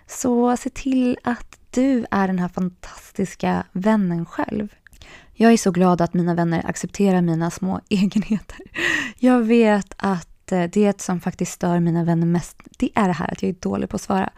så 0.07 0.57
se 0.57 0.69
till 0.69 1.17
att 1.23 1.59
du 1.71 2.05
är 2.11 2.27
den 2.27 2.39
här 2.39 2.47
fantastiska 2.47 3.63
vännen 3.71 4.25
själv. 4.25 4.73
Jag 5.33 5.53
är 5.53 5.57
så 5.57 5.71
glad 5.71 6.01
att 6.01 6.13
mina 6.13 6.33
vänner 6.33 6.69
accepterar 6.69 7.21
mina 7.21 7.51
små 7.51 7.79
egenheter. 7.89 8.59
Jag 9.19 9.39
vet 9.41 9.93
att 9.97 10.51
eh, 10.51 10.63
det 10.63 11.01
som 11.01 11.19
faktiskt 11.19 11.51
stör 11.51 11.79
mina 11.79 12.03
vänner 12.03 12.27
mest, 12.27 12.57
det 12.77 12.89
är 12.95 13.07
det 13.07 13.13
här 13.13 13.31
att 13.31 13.43
jag 13.43 13.49
är 13.49 13.55
dålig 13.59 13.89
på 13.89 13.95
att 13.95 14.01
svara. 14.01 14.29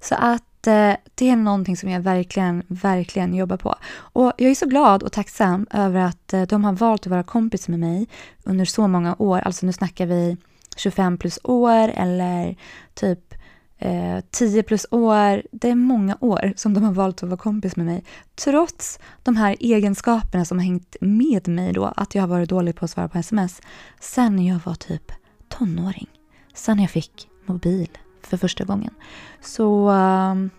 Så 0.00 0.14
att 0.14 0.66
eh, 0.66 0.92
det 1.14 1.30
är 1.30 1.36
någonting 1.36 1.76
som 1.76 1.90
jag 1.90 2.00
verkligen, 2.00 2.62
verkligen 2.68 3.34
jobbar 3.34 3.56
på. 3.56 3.74
Och 3.90 4.32
jag 4.36 4.50
är 4.50 4.54
så 4.54 4.66
glad 4.66 5.02
och 5.02 5.12
tacksam 5.12 5.66
över 5.70 6.00
att 6.00 6.34
de 6.48 6.64
har 6.64 6.72
valt 6.72 7.02
att 7.02 7.10
vara 7.10 7.22
kompis 7.22 7.68
med 7.68 7.80
mig 7.80 8.08
under 8.44 8.64
så 8.64 8.88
många 8.88 9.16
år. 9.18 9.38
Alltså 9.38 9.66
nu 9.66 9.72
snackar 9.72 10.06
vi 10.06 10.36
25 10.78 11.18
plus 11.18 11.38
år 11.44 11.88
eller 11.94 12.56
typ 12.94 13.34
eh, 13.78 14.20
10 14.30 14.62
plus 14.62 14.86
år. 14.90 15.42
Det 15.52 15.70
är 15.70 15.74
många 15.74 16.16
år 16.20 16.52
som 16.56 16.74
de 16.74 16.84
har 16.84 16.92
valt 16.92 17.22
att 17.22 17.28
vara 17.28 17.38
kompis 17.38 17.76
med 17.76 17.86
mig. 17.86 18.04
Trots 18.34 18.98
de 19.22 19.36
här 19.36 19.56
egenskaperna 19.60 20.44
som 20.44 20.58
har 20.58 20.64
hängt 20.64 20.96
med 21.00 21.48
mig 21.48 21.72
då, 21.72 21.84
att 21.96 22.14
jag 22.14 22.22
har 22.22 22.28
varit 22.28 22.48
dålig 22.48 22.76
på 22.76 22.84
att 22.84 22.90
svara 22.90 23.08
på 23.08 23.18
sms, 23.18 23.60
sen 24.00 24.44
jag 24.44 24.60
var 24.64 24.74
typ 24.74 25.12
tonåring. 25.48 26.08
Sen 26.54 26.80
jag 26.80 26.90
fick 26.90 27.28
mobil 27.46 27.88
för 28.22 28.36
första 28.36 28.64
gången. 28.64 28.94
Så 29.40 29.88
ehm, 29.88 30.50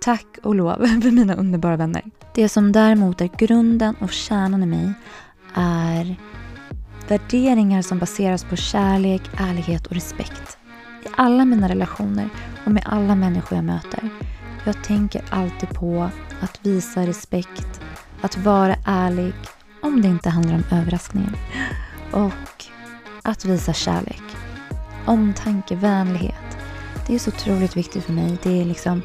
tack 0.00 0.26
och 0.42 0.54
lov 0.54 0.74
för 1.02 1.10
mina 1.10 1.34
underbara 1.34 1.76
vänner. 1.76 2.02
Det 2.34 2.48
som 2.48 2.72
däremot 2.72 3.20
är 3.20 3.30
grunden 3.38 3.94
och 4.00 4.10
kärnan 4.10 4.62
i 4.62 4.66
mig 4.66 4.92
är 5.54 6.16
värderingar 7.10 7.82
som 7.82 7.98
baseras 7.98 8.44
på 8.44 8.56
kärlek, 8.56 9.22
ärlighet 9.36 9.86
och 9.86 9.92
respekt. 9.92 10.58
I 11.04 11.08
alla 11.16 11.44
mina 11.44 11.68
relationer 11.68 12.28
och 12.64 12.70
med 12.70 12.82
alla 12.86 13.14
människor 13.14 13.56
jag 13.58 13.64
möter. 13.64 14.08
Jag 14.64 14.84
tänker 14.84 15.22
alltid 15.30 15.68
på 15.68 16.10
att 16.40 16.66
visa 16.66 17.06
respekt, 17.06 17.80
att 18.20 18.36
vara 18.36 18.76
ärlig 18.86 19.32
om 19.82 20.02
det 20.02 20.08
inte 20.08 20.30
handlar 20.30 20.54
om 20.54 20.64
överraskningar. 20.70 21.32
Och 22.12 22.64
att 23.22 23.44
visa 23.44 23.72
kärlek. 23.72 24.22
Omtanke, 25.06 25.76
vänlighet. 25.76 26.58
Det 27.06 27.14
är 27.14 27.18
så 27.18 27.30
otroligt 27.30 27.76
viktigt 27.76 28.04
för 28.04 28.12
mig. 28.12 28.38
Det 28.42 28.60
är 28.60 28.64
liksom 28.64 29.02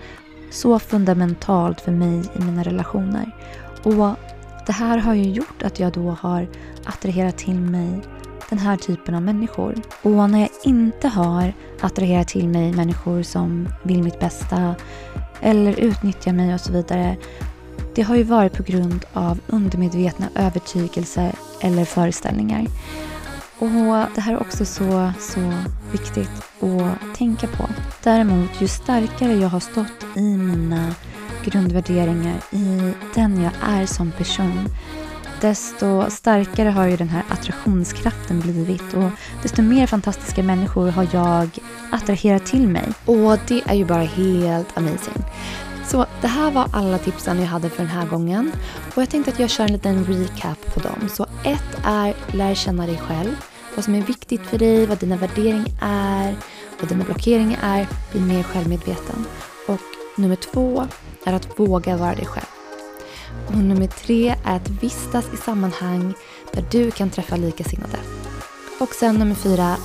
så 0.51 0.79
fundamentalt 0.79 1.81
för 1.81 1.91
mig 1.91 2.23
i 2.35 2.41
mina 2.41 2.63
relationer. 2.63 3.31
Och 3.83 4.15
det 4.65 4.73
här 4.73 4.97
har 4.97 5.13
ju 5.13 5.23
gjort 5.23 5.63
att 5.63 5.79
jag 5.79 5.93
då 5.93 6.17
har 6.21 6.47
attraherat 6.85 7.37
till 7.37 7.59
mig 7.59 8.01
den 8.49 8.59
här 8.59 8.77
typen 8.77 9.15
av 9.15 9.21
människor. 9.21 9.75
Och 10.01 10.29
när 10.29 10.39
jag 10.39 10.49
inte 10.63 11.07
har 11.07 11.53
attraherat 11.81 12.27
till 12.27 12.47
mig 12.47 12.73
människor 12.73 13.23
som 13.23 13.69
vill 13.83 14.03
mitt 14.03 14.19
bästa 14.19 14.75
eller 15.41 15.79
utnyttjar 15.79 16.33
mig 16.33 16.53
och 16.53 16.61
så 16.61 16.71
vidare. 16.71 17.17
Det 17.95 18.01
har 18.01 18.15
ju 18.15 18.23
varit 18.23 18.53
på 18.53 18.63
grund 18.63 19.05
av 19.13 19.39
undermedvetna 19.47 20.29
övertygelser 20.35 21.35
eller 21.61 21.85
föreställningar. 21.85 22.65
Och 23.59 23.69
det 24.15 24.21
här 24.21 24.33
är 24.33 24.41
också 24.41 24.65
så, 24.65 25.11
så 25.19 25.53
viktigt 25.91 26.29
att 26.61 27.15
tänka 27.15 27.47
på. 27.47 27.65
Däremot, 28.03 28.61
ju 28.61 28.67
starkare 28.67 29.33
jag 29.33 29.49
har 29.49 29.59
stått 29.59 30.05
i 30.15 30.37
mina 30.37 30.95
grundvärderingar, 31.45 32.35
i 32.51 32.93
den 33.15 33.43
jag 33.43 33.51
är 33.61 33.85
som 33.85 34.11
person, 34.11 34.69
desto 35.41 36.09
starkare 36.09 36.69
har 36.69 36.85
ju 36.85 36.97
den 36.97 37.09
här 37.09 37.23
attraktionskraften 37.29 38.39
blivit 38.39 38.93
och 38.93 39.09
desto 39.43 39.61
mer 39.61 39.87
fantastiska 39.87 40.43
människor 40.43 40.87
har 40.87 41.07
jag 41.13 41.49
attraherat 41.91 42.45
till 42.45 42.67
mig. 42.67 42.87
Och 43.05 43.37
det 43.47 43.61
är 43.65 43.73
ju 43.73 43.85
bara 43.85 44.03
helt 44.03 44.77
amazing. 44.77 45.23
Så 45.87 46.05
det 46.21 46.27
här 46.27 46.51
var 46.51 46.67
alla 46.71 46.97
tipsen 46.97 47.39
jag 47.39 47.47
hade 47.47 47.69
för 47.69 47.83
den 47.83 47.91
här 47.91 48.05
gången. 48.05 48.51
Och 48.95 49.01
jag 49.01 49.09
tänkte 49.09 49.31
att 49.31 49.39
jag 49.39 49.49
kör 49.49 49.63
en 49.63 49.71
liten 49.71 50.05
recap 50.05 50.73
på 50.73 50.79
dem. 50.79 51.09
Så 51.09 51.25
ett 51.43 51.77
är 51.83 52.13
lär 52.27 52.55
känna 52.55 52.85
dig 52.85 52.97
själv. 52.97 53.35
Vad 53.75 53.85
som 53.85 53.95
är 53.95 54.01
viktigt 54.01 54.41
för 54.41 54.57
dig, 54.57 54.85
vad 54.85 54.97
dina 54.97 55.17
värderingar 55.17 55.73
är, 55.81 56.35
vad 56.79 56.89
dina 56.89 57.03
blockeringar 57.03 57.59
är. 57.63 57.87
Bli 58.11 58.21
mer 58.21 58.43
självmedveten. 58.43 59.25
Och 59.67 60.04
nummer 60.17 60.35
två 60.35 60.87
är 61.25 61.33
att 61.33 61.59
våga 61.59 61.97
vara 61.97 62.15
dig 62.15 62.25
själv. 62.25 62.45
Och 63.47 63.57
nummer 63.57 63.87
tre 63.87 64.35
är 64.43 64.55
att 64.55 64.69
vistas 64.69 65.33
i 65.33 65.37
sammanhang 65.37 66.13
där 66.53 66.65
du 66.71 66.91
kan 66.91 67.09
träffa 67.09 67.35
likasinnade. 67.35 67.97
Och 68.79 68.93
sen 68.93 69.15
nummer 69.15 69.35
fyra, 69.35 69.75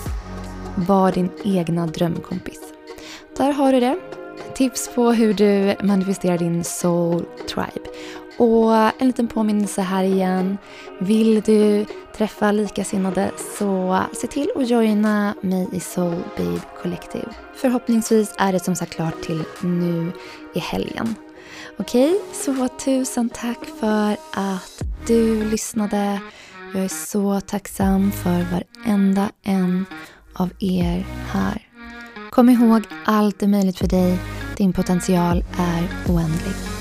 var 0.75 1.13
din 1.13 1.31
egna 1.45 1.87
drömkompis. 1.87 2.61
Där 3.37 3.53
har 3.53 3.73
du 3.73 3.81
det. 3.81 3.99
Tips 4.55 4.91
på 4.95 5.13
hur 5.13 5.35
du 5.35 5.75
manifesterar 5.87 6.39
din 6.39 6.65
soul 6.65 7.25
tribe. 7.49 7.89
Och 8.39 8.75
en 8.75 9.07
liten 9.07 9.29
påminnelse 9.29 9.83
här 9.83 10.05
igen. 10.05 10.59
Vill 10.99 11.41
du 11.41 11.87
träffa 12.21 12.53
likasinnade 12.53 13.31
så 13.59 14.01
se 14.13 14.27
till 14.27 14.51
att 14.57 14.69
joina 14.69 15.35
mig 15.41 15.69
i 15.73 15.81
Soul 15.81 16.23
Babe 16.37 16.61
Collective. 16.83 17.29
Förhoppningsvis 17.57 18.35
är 18.39 18.53
det 18.53 18.61
som 18.61 18.77
sagt 18.77 18.93
klart 18.93 19.23
till 19.23 19.45
nu 19.61 20.13
i 20.55 20.59
helgen. 20.59 21.15
Okej, 21.79 22.21
så 22.33 22.69
tusen 22.69 23.29
tack 23.29 23.59
för 23.81 24.17
att 24.33 24.83
du 25.07 25.45
lyssnade. 25.51 26.21
Jag 26.75 26.85
är 26.85 26.89
så 26.89 27.41
tacksam 27.41 28.13
för 28.13 28.47
varenda 28.53 29.31
en 29.43 29.85
av 30.35 30.51
er 30.59 31.07
här. 31.29 31.69
Kom 32.31 32.49
ihåg, 32.49 32.83
allt 33.05 33.43
är 33.43 33.49
möjligt 33.49 33.79
för 33.79 33.89
dig. 33.89 34.19
Din 34.57 34.73
potential 34.73 35.45
är 35.59 36.13
oändlig. 36.13 36.80